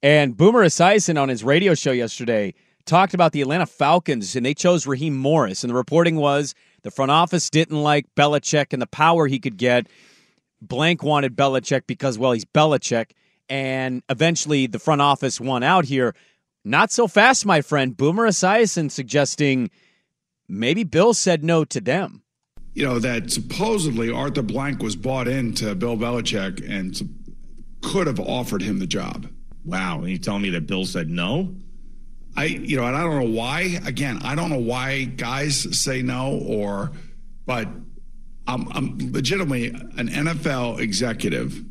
[0.03, 2.53] And Boomer Esiason on his radio show yesterday
[2.85, 5.63] talked about the Atlanta Falcons, and they chose Raheem Morris.
[5.63, 9.57] And the reporting was the front office didn't like Belichick and the power he could
[9.57, 9.87] get.
[10.61, 13.11] Blank wanted Belichick because, well, he's Belichick.
[13.49, 16.15] And eventually the front office won out here.
[16.63, 17.95] Not so fast, my friend.
[17.95, 19.69] Boomer Esiason suggesting
[20.47, 22.23] maybe Bill said no to them.
[22.73, 26.99] you know, that supposedly Arthur Blank was bought into Bill Belichick and
[27.81, 29.27] could have offered him the job.
[29.65, 29.99] Wow.
[29.99, 31.55] And you telling me that Bill said no?
[32.35, 33.79] I, you know, and I don't know why.
[33.85, 36.91] Again, I don't know why guys say no, or,
[37.45, 37.67] but
[38.47, 41.63] I'm, I'm legitimately an NFL executive.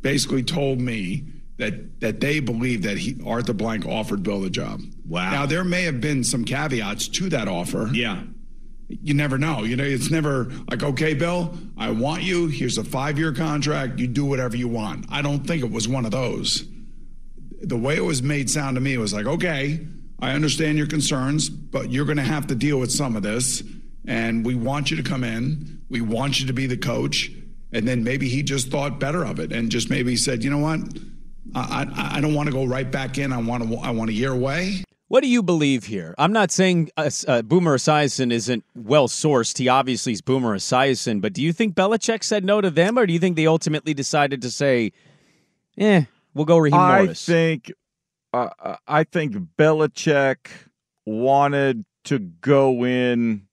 [0.00, 1.24] Basically, told me
[1.58, 4.80] that that they believe that he Arthur Blank offered Bill the job.
[5.06, 5.30] Wow.
[5.30, 7.88] Now there may have been some caveats to that offer.
[7.92, 8.22] Yeah.
[8.88, 9.62] you never know.
[9.62, 12.48] You know, it's never like, okay, Bill, I want you.
[12.48, 13.98] Here's a five year contract.
[13.98, 15.06] You do whatever you want.
[15.08, 16.64] I don't think it was one of those.
[17.62, 19.86] The way it was made sound to me was like, okay,
[20.20, 23.62] I understand your concerns, but you're going to have to deal with some of this.
[24.06, 25.82] And we want you to come in.
[25.88, 27.30] We want you to be the coach.
[27.72, 30.58] And then maybe he just thought better of it and just maybe said, you know
[30.58, 30.80] what?
[31.54, 33.32] I, I, I don't want to go right back in.
[33.32, 34.84] I want to, I want a year away.
[35.08, 36.14] What do you believe here?
[36.16, 39.58] I'm not saying uh, uh, Boomer Esiason isn't well sourced.
[39.58, 43.04] He obviously is Boomer Esiason, but do you think Belichick said no to them, or
[43.04, 44.92] do you think they ultimately decided to say,
[45.76, 47.24] "Eh, we'll go Raheem I Morris"?
[47.24, 47.72] think,
[48.32, 50.48] uh, uh, I think Belichick
[51.04, 53.46] wanted to go in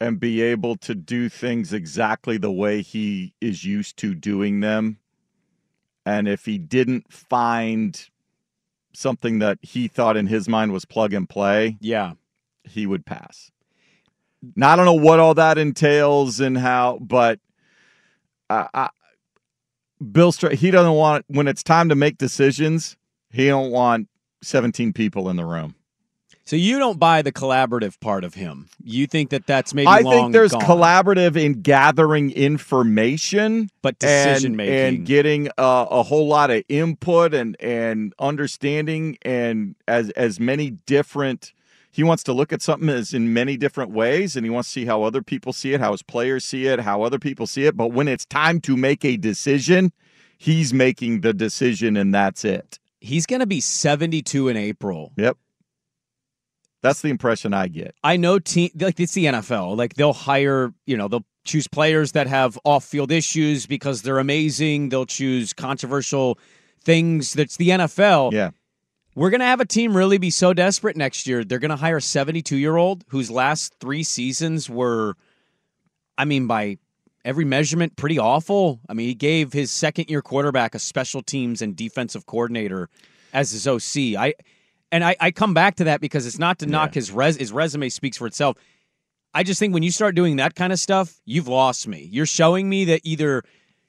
[0.00, 4.98] and be able to do things exactly the way he is used to doing them.
[6.06, 8.08] And if he didn't find
[8.94, 12.12] something that he thought in his mind was plug and play, yeah,
[12.64, 13.50] he would pass.
[14.56, 17.38] Now I don't know what all that entails and how, but
[18.48, 18.88] I, I,
[20.12, 22.96] Bill Stra- he doesn't want when it's time to make decisions.
[23.30, 24.08] He don't want
[24.42, 25.74] seventeen people in the room.
[26.44, 28.68] so you don't buy the collaborative part of him.
[28.82, 30.62] You think that that's maybe I think there's gone.
[30.62, 34.74] collaborative in gathering information, But and- decision making.
[34.74, 40.70] and getting a, a whole lot of input and and understanding, and as as many
[40.70, 41.52] different.
[41.92, 44.72] He wants to look at something as in many different ways, and he wants to
[44.72, 47.66] see how other people see it, how his players see it, how other people see
[47.66, 47.76] it.
[47.76, 49.92] But when it's time to make a decision,
[50.38, 52.78] he's making the decision, and that's it.
[53.00, 55.12] He's going to be 72 in April.
[55.16, 55.36] Yep.
[56.82, 57.94] That's the impression I get.
[58.02, 59.76] I know team like it's the NFL.
[59.76, 64.88] Like they'll hire, you know, they'll choose players that have off-field issues because they're amazing.
[64.88, 66.38] They'll choose controversial
[66.82, 67.34] things.
[67.34, 68.32] That's the NFL.
[68.32, 68.50] Yeah.
[69.20, 71.44] We're going to have a team really be so desperate next year.
[71.44, 75.14] They're going to hire a 72 year old whose last three seasons were,
[76.16, 76.78] I mean, by
[77.22, 78.80] every measurement, pretty awful.
[78.88, 82.88] I mean, he gave his second year quarterback a special teams and defensive coordinator
[83.34, 84.18] as his OC.
[84.18, 84.32] I
[84.90, 87.52] and I, I come back to that because it's not to knock his res his
[87.52, 88.56] resume speaks for itself.
[89.34, 92.08] I just think when you start doing that kind of stuff, you've lost me.
[92.10, 93.44] You're showing me that either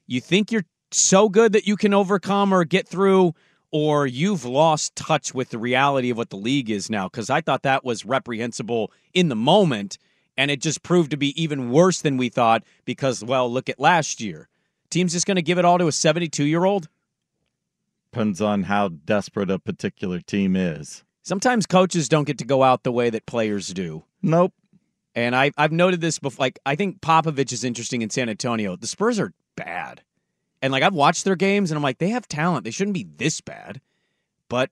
[0.08, 3.34] you think you're so good that you can overcome or get through,
[3.72, 7.08] or you've lost touch with the reality of what the league is now.
[7.08, 9.98] Because I thought that was reprehensible in the moment,
[10.38, 12.64] and it just proved to be even worse than we thought.
[12.86, 14.48] Because well, look at last year.
[14.90, 16.90] Team's just going to give it all to a 72 year old.
[18.12, 21.06] Depends on how desperate a particular team is.
[21.24, 24.04] Sometimes coaches don't get to go out the way that players do.
[24.22, 24.54] Nope.
[25.16, 26.44] And I, I've noted this before.
[26.44, 28.76] Like, I think Popovich is interesting in San Antonio.
[28.76, 30.02] The Spurs are bad.
[30.62, 32.64] And, like, I've watched their games and I'm like, they have talent.
[32.66, 33.82] They shouldn't be this bad.
[34.50, 34.70] But,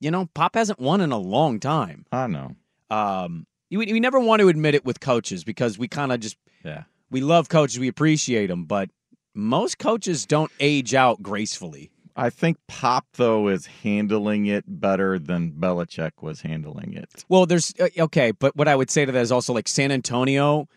[0.00, 2.06] you know, Pop hasn't won in a long time.
[2.10, 2.56] I know.
[2.90, 6.36] Um, we, we never want to admit it with coaches because we kind of just,
[6.64, 6.84] Yeah.
[7.10, 8.64] we love coaches, we appreciate them.
[8.64, 8.88] But
[9.34, 11.90] most coaches don't age out gracefully.
[12.16, 17.24] I think Pop though is handling it better than Belichick was handling it.
[17.28, 19.92] Well, there's uh, okay, but what I would say to that is also like San
[19.92, 20.68] Antonio,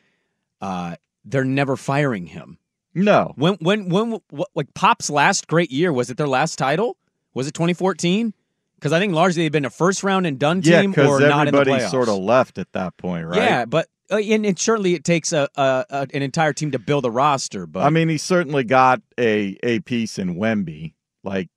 [0.61, 2.59] uh, they're never firing him.
[2.95, 3.33] No.
[3.35, 6.97] When when when what, like Pop's last great year was it their last title?
[7.33, 8.33] Was it 2014?
[8.75, 11.47] Because I think largely they've been a first round and done Yeah, team or not
[11.47, 11.89] in the everybody playoffs.
[11.89, 13.37] sort of left at that point, right?
[13.41, 16.79] Yeah, but uh, and, and certainly it takes a, a, a an entire team to
[16.79, 17.65] build a roster.
[17.65, 20.93] But I mean, he certainly got a a piece in Wemby.
[21.23, 21.49] Like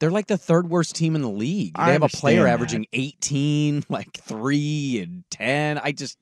[0.00, 1.74] they're like the third worst team in the league.
[1.76, 2.50] They I have a player that.
[2.54, 5.78] averaging 18, like three and 10.
[5.78, 6.18] I just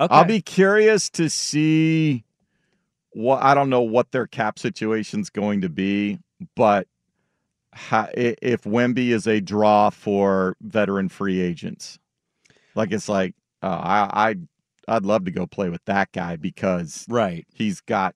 [0.00, 0.12] okay.
[0.14, 2.24] I'll be curious to see
[3.12, 6.18] what I don't know what their cap situation's going to be,
[6.54, 6.86] but
[7.90, 11.98] i- if Wemby is a draw for veteran free agents,
[12.74, 14.34] like it's like uh, I I
[14.96, 18.14] I'd love to go play with that guy because right he's got.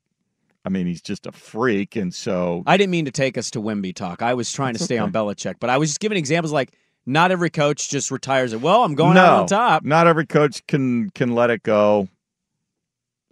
[0.65, 3.61] I mean, he's just a freak, and so I didn't mean to take us to
[3.61, 4.23] Wemby talk.
[4.23, 5.19] I was trying to stay on okay.
[5.19, 6.73] Belichick, but I was just giving examples like
[7.05, 8.61] not every coach just retires it.
[8.61, 9.85] Well, I'm going no, out on top.
[9.85, 12.07] Not every coach can can let it go.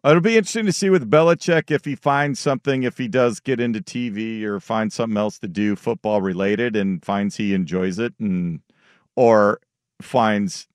[0.04, 3.60] It'll be interesting to see with Belichick if he finds something, if he does get
[3.60, 8.14] into TV or finds something else to do football related and finds he enjoys it
[8.18, 8.60] and
[9.14, 9.60] or
[10.00, 10.68] finds,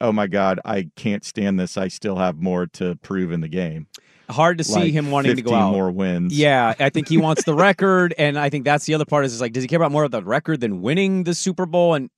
[0.00, 1.78] oh my God, I can't stand this.
[1.78, 3.86] I still have more to prove in the game.
[4.28, 5.72] Hard to see Like him wanting to go 15 out.
[5.72, 6.36] more wins.
[6.36, 9.24] Yeah, I think he wants the record, and I think that's the other part.
[9.24, 11.64] Is, is like, does he care about more of the record than winning the Super
[11.64, 11.94] Bowl?
[11.94, 12.10] And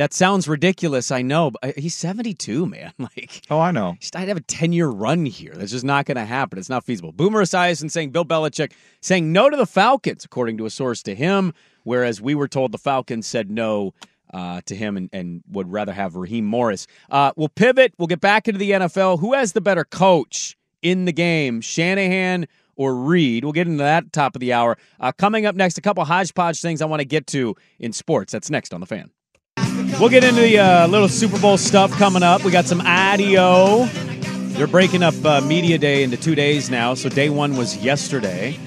[0.00, 2.92] that sounds ridiculous, I know, but uh, he's 72, man.
[2.98, 3.96] Like, oh, I know.
[4.14, 5.52] I'd have a 10 year run here.
[5.54, 6.58] That's just not going to happen.
[6.58, 7.12] It's not feasible.
[7.12, 8.72] Boomer Esiason saying Bill Belichick
[9.02, 12.72] saying no to the Falcons, according to a source to him, whereas we were told
[12.72, 13.92] the Falcons said no
[14.32, 16.86] uh, to him and, and would rather have Raheem Morris.
[17.10, 17.92] Uh, we'll pivot.
[17.98, 19.20] We'll get back into the NFL.
[19.20, 23.44] Who has the better coach in the game, Shanahan or Reid?
[23.44, 24.78] We'll get into that top of the hour.
[24.98, 28.32] Uh, coming up next, a couple hodgepodge things I want to get to in sports.
[28.32, 29.10] That's next on the fan.
[29.98, 32.42] We'll get into the uh, little Super Bowl stuff coming up.
[32.42, 33.84] We got some audio.
[34.54, 38.58] They're breaking up uh, Media Day into two days now, so day one was yesterday.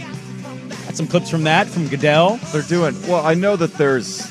[0.85, 2.37] Got some clips from that from Goodell.
[2.51, 3.25] They're doing well.
[3.25, 4.27] I know that there's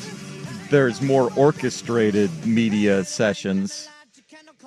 [0.71, 3.89] there's more orchestrated media sessions.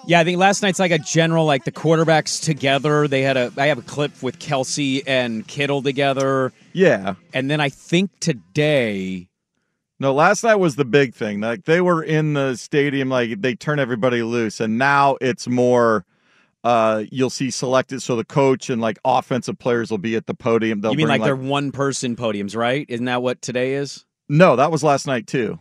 [0.07, 3.07] Yeah, I think last night's like a general, like the quarterbacks together.
[3.07, 3.51] They had a.
[3.57, 6.53] I have a clip with Kelce and Kittle together.
[6.73, 9.27] Yeah, and then I think today.
[9.99, 11.39] No, last night was the big thing.
[11.41, 16.05] Like they were in the stadium, like they turn everybody loose, and now it's more.
[16.63, 20.33] Uh, you'll see selected, so the coach and like offensive players will be at the
[20.33, 20.81] podium.
[20.81, 22.87] They'll you mean bring, like, they're one person podiums, right?
[22.89, 24.03] Isn't that what today is?
[24.27, 25.59] No, that was last night too.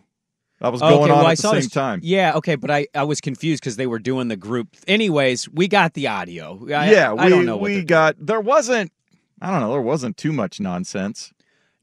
[0.60, 2.00] That was Okay, going well, on I the same this- time.
[2.02, 4.68] Yeah, okay, but I, I was confused because they were doing the group.
[4.88, 6.58] Anyways, we got the audio.
[6.68, 8.16] I, yeah, we I don't know what we got.
[8.18, 8.90] There wasn't.
[9.42, 9.72] I don't know.
[9.72, 11.34] There wasn't too much nonsense.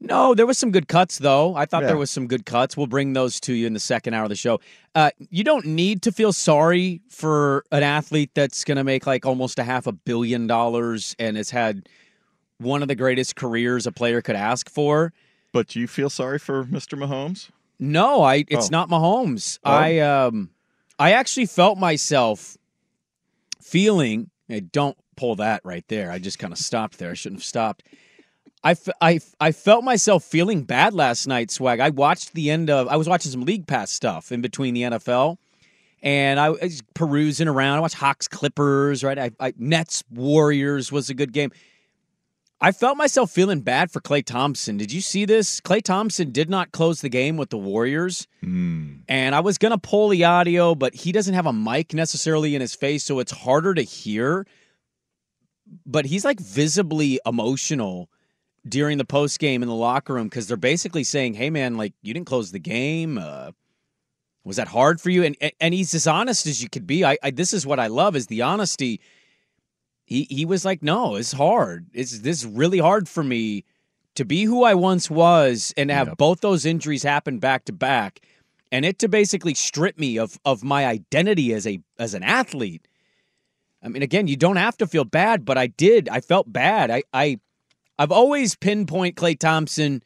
[0.04, 1.54] No, there was some good cuts though.
[1.54, 1.88] I thought Yeah.
[1.88, 2.76] there was some good cuts.
[2.76, 4.60] We'll bring those to you in the second hour of the show.
[4.96, 9.24] Uh, you don't need to feel sorry for an athlete that's going to make like
[9.24, 11.88] almost a half a billion dollars and has had
[12.58, 15.12] one of the greatest careers a player could ask for.
[15.52, 16.98] But do you feel sorry for Mr.
[16.98, 17.50] Mahomes?
[17.78, 18.68] No, I it's Oh.
[18.72, 19.58] not Mahomes.
[19.64, 19.70] Oh.
[19.70, 20.50] I um
[20.98, 22.56] I actually felt myself
[23.60, 26.10] feeling hey, don't pull that right there.
[26.10, 27.10] I just kind of stopped there.
[27.10, 27.84] I shouldn't have stopped.
[28.64, 31.80] I, f- I, f- I felt myself feeling bad last night, Swag.
[31.80, 34.82] I watched the end of, I was watching some League Pass stuff in between the
[34.82, 35.38] NFL,
[36.02, 37.78] and I was perusing around.
[37.78, 39.18] I watched Hawks Clippers, right?
[39.18, 41.50] I, I, Nets Warriors was a good game.
[42.60, 44.76] I felt myself feeling bad for Klay Thompson.
[44.76, 45.60] Did you see this?
[45.60, 48.28] Klay Thompson did not close the game with the Warriors.
[48.40, 48.98] Hmm.
[49.08, 52.54] And I was going to pull the audio, but he doesn't have a mic necessarily
[52.54, 54.46] in his face, so it's harder to hear.
[55.84, 58.08] But he's like visibly emotional
[58.66, 61.94] during the post game in the locker room because they're basically saying, "Hey, man, like
[62.02, 63.18] you didn't close the game.
[63.18, 63.52] Uh,
[64.44, 67.04] was that hard for you?" And and he's as honest as you could be.
[67.04, 69.00] I, I this is what I love is the honesty.
[70.04, 71.86] He he was like, "No, it's hard.
[71.92, 73.64] It's this is really hard for me
[74.14, 76.18] to be who I once was and have Yep.
[76.18, 78.20] both those injuries happen back to back."
[78.70, 82.86] And it to basically strip me of of my identity as a as an athlete.
[83.82, 86.08] I mean, again, you don't have to feel bad, but I did.
[86.08, 86.88] I felt bad.
[86.90, 87.40] I, I,
[87.98, 90.02] I've always pinpoint Klay Thompson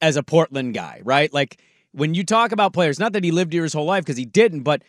[0.00, 1.32] as a Portland guy, right?
[1.32, 1.60] Like
[1.92, 4.24] when you talk about players, not that he lived here his whole life because he
[4.24, 4.82] didn't, but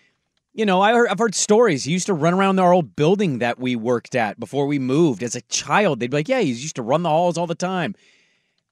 [0.54, 1.84] you know, I heard, I've heard stories.
[1.84, 5.22] He used to run around our old building that we worked at before we moved
[5.22, 6.00] as a child.
[6.00, 7.94] They'd be like, "Yeah, he used to run the halls all the time."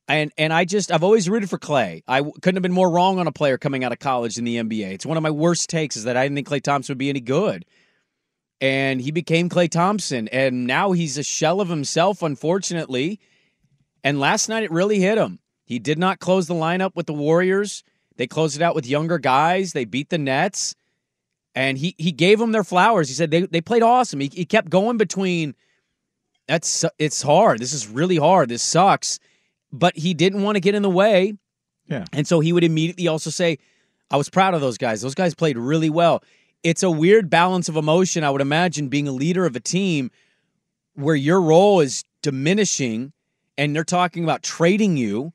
[0.07, 2.01] And and I just I've always rooted for Klay.
[2.07, 4.57] I couldn't have been more wrong on a player coming out of college in the
[4.57, 4.93] NBA.
[4.93, 7.09] It's one of my worst takes is that I didn't think Klay Thompson would be
[7.09, 7.65] any good
[8.63, 13.19] and he became Klay Thompson, and now he's a shell of himself, unfortunately.
[14.03, 15.39] And last night it really hit him.
[15.65, 17.83] He did not close the lineup with the Warriors.
[18.17, 19.73] They closed it out with younger guys.
[19.73, 20.75] They beat the Nets,
[21.55, 23.07] and he he gave them their flowers.
[23.07, 24.19] He said they they played awesome.
[24.19, 25.55] He, he kept going between.
[26.47, 27.59] That's it's hard.
[27.59, 28.49] This is really hard.
[28.49, 29.19] This sucks,
[29.71, 31.35] but he didn't want to get in the way.
[31.87, 32.05] Yeah.
[32.11, 33.59] And so he would immediately also say,
[34.11, 35.01] I was proud of those guys.
[35.01, 36.21] Those guys played really well.
[36.61, 40.11] It's a weird balance of emotion, I would imagine, being a leader of a team
[40.95, 43.13] where your role is diminishing
[43.57, 45.33] and they're talking about trading you,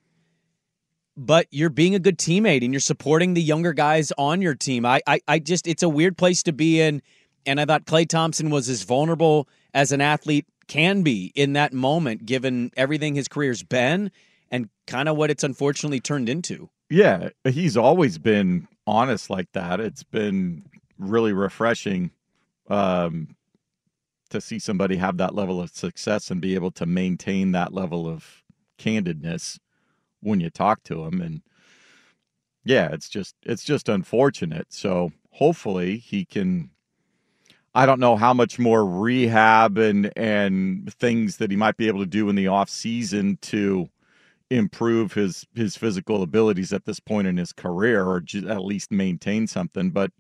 [1.17, 4.87] but you're being a good teammate and you're supporting the younger guys on your team.
[4.87, 7.03] I, I, I just, it's a weird place to be in.
[7.47, 11.73] And I thought Klay Thompson was as vulnerable as an athlete can be in that
[11.73, 14.11] moment, given everything his career's been
[14.51, 16.69] and kind of what it's unfortunately turned into.
[16.91, 19.81] Yeah, he's always been honest like that.
[19.81, 20.65] It's been
[20.99, 22.11] really refreshing
[22.69, 23.35] um,
[24.31, 28.09] to see somebody have that level of success and be able to maintain that level
[28.09, 28.43] of
[28.79, 29.59] candidness
[30.21, 31.21] when you talk to him.
[31.21, 31.43] And
[32.65, 34.69] yeah, it's just it's just unfortunate.
[34.71, 36.71] So hopefully he can.
[37.75, 42.01] I don't know how much more rehab and and things that he might be able
[42.01, 43.89] to do in the off season to
[44.51, 49.47] improve his his physical abilities at this point in his career or at least maintain
[49.47, 50.11] something but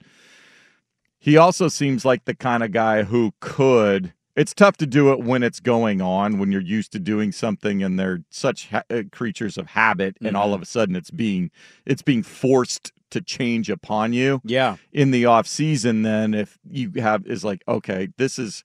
[1.19, 5.19] he also seems like the kind of guy who could it's tough to do it
[5.19, 9.03] when it's going on when you're used to doing something and they're such ha- uh,
[9.11, 10.55] creatures of habit and all Mhm.
[10.55, 11.51] of a sudden it's being
[11.85, 14.41] it's being forced to change upon you.
[14.45, 14.77] Yeah.
[14.93, 18.63] in the off season then if you have is like okay this is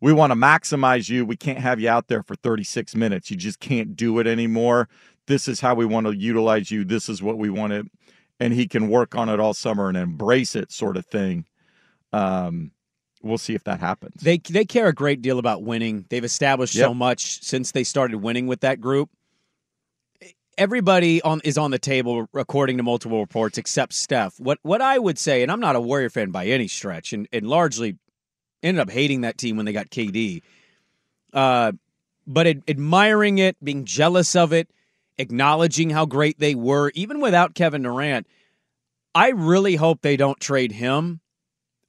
[0.00, 1.24] we want to maximize you.
[1.24, 3.30] We can't have you out there for 36 minutes.
[3.30, 4.86] You just can't do it anymore.
[5.28, 6.84] This is how we want to utilize you.
[6.84, 7.86] This is what we want to
[8.38, 11.46] and he can work on it all summer and embrace it sort of thing
[12.14, 12.70] um
[13.22, 16.04] we'll see if that happens They they care a great deal about winning.
[16.10, 19.10] They've established so much since they started winning with that group.
[20.56, 24.38] Everybody on is on the table according to multiple reports except Steph.
[24.38, 27.26] What what I would say, and I'm not a Warrior fan by any stretch, and,
[27.32, 27.96] and largely
[28.62, 30.42] ended up hating that team when they got KD.
[31.32, 31.72] Uh,
[32.26, 34.70] but ad- admiring it, being jealous of it,
[35.18, 38.26] acknowledging how great they were, even without Kevin Durant.
[39.14, 41.20] I really hope they don't trade him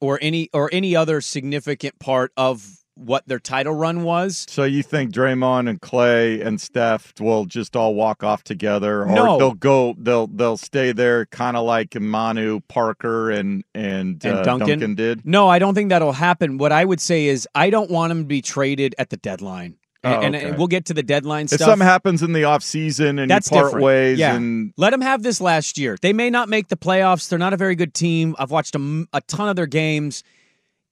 [0.00, 2.64] or any or any other significant part of
[2.98, 4.46] what their title run was.
[4.48, 9.06] so you think Draymond and Klay and Steph will just all walk off together, or
[9.06, 9.36] No.
[9.38, 14.42] they'll go, they'll they'll stay there, kind of like Manu Parker and and, And uh,
[14.42, 14.94] Duncan?
[14.94, 15.26] did.
[15.26, 16.56] No, I don't think that'll happen.
[16.56, 19.76] What I would say is I don't want them to be traded at the deadline.
[20.06, 20.48] And, Oh, and- okay.
[20.48, 21.60] and we'll get to the deadline stuff.
[21.60, 23.84] If something happens in the off season and That's you part different.
[23.84, 24.34] ways, yeah.
[24.36, 25.96] and Let them have this last year.
[26.00, 27.28] They may not make the playoffs.
[27.28, 28.36] They're not a very good team.
[28.38, 30.22] I've watched a ton of their games.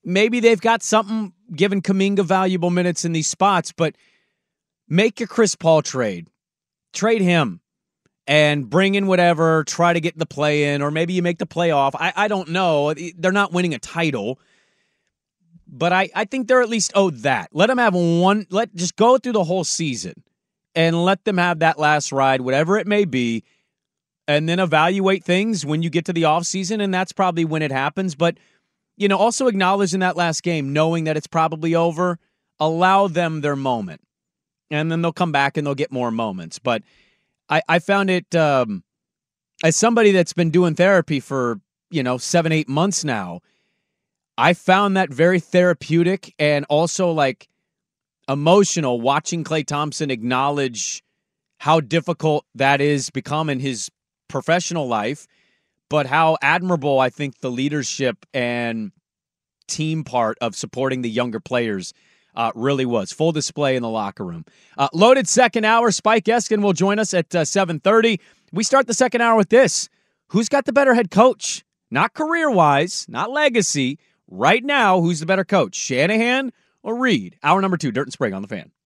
[0.03, 3.95] Maybe they've got something giving Kuminga valuable minutes in these spots, but
[4.87, 6.27] make your Chris Paul trade.
[6.93, 7.61] Trade him
[8.27, 11.45] and bring in whatever, try to get the play in, or maybe you make the
[11.47, 11.91] playoff.
[11.95, 12.93] I, I don't know.
[13.17, 14.39] They're not winning a title.
[15.77, 17.49] But I, I think they're at least owed that.
[17.51, 20.23] Let them have one let just go through the whole season
[20.73, 23.43] and let them have that last ride, whatever it may be,
[24.27, 27.61] and then evaluate things when you get to the off season, and that's probably when
[27.61, 28.15] it happens.
[28.15, 28.37] But,
[28.95, 32.19] you know, also acknowledge in that last game, knowing that it's probably over,
[32.59, 34.01] allow them their moment.
[34.71, 36.57] And then they'll come back and they'll get more moments.
[36.57, 36.83] But
[37.49, 38.83] I, I found it um,
[39.63, 41.59] as somebody that's been doing therapy for,
[41.91, 43.41] you know, seven, eight months now,
[44.37, 47.47] I found that very therapeutic and also like
[48.27, 51.03] emotional watching Klay Thompson acknowledge
[51.59, 53.89] how difficult that is become in his
[54.27, 55.27] professional life,
[55.89, 58.91] but how admirable I think the leadership and
[59.67, 61.93] team part of supporting the younger players
[62.35, 63.11] uh, really was.
[63.13, 64.45] Full display in the locker room.
[64.77, 65.91] Uh, loaded second hour.
[65.91, 68.19] Spike Eskin will join us at uh, 7.30.
[68.51, 69.87] We start the second hour with this.
[70.29, 71.63] Who's got the better head coach?
[71.89, 73.99] Not career-wise, not legacy.
[74.27, 76.51] Right now, who's the better coach, Shanahan
[76.81, 77.37] or Reid?
[77.43, 78.71] Hour number two, Dirt and Sprague on the fan.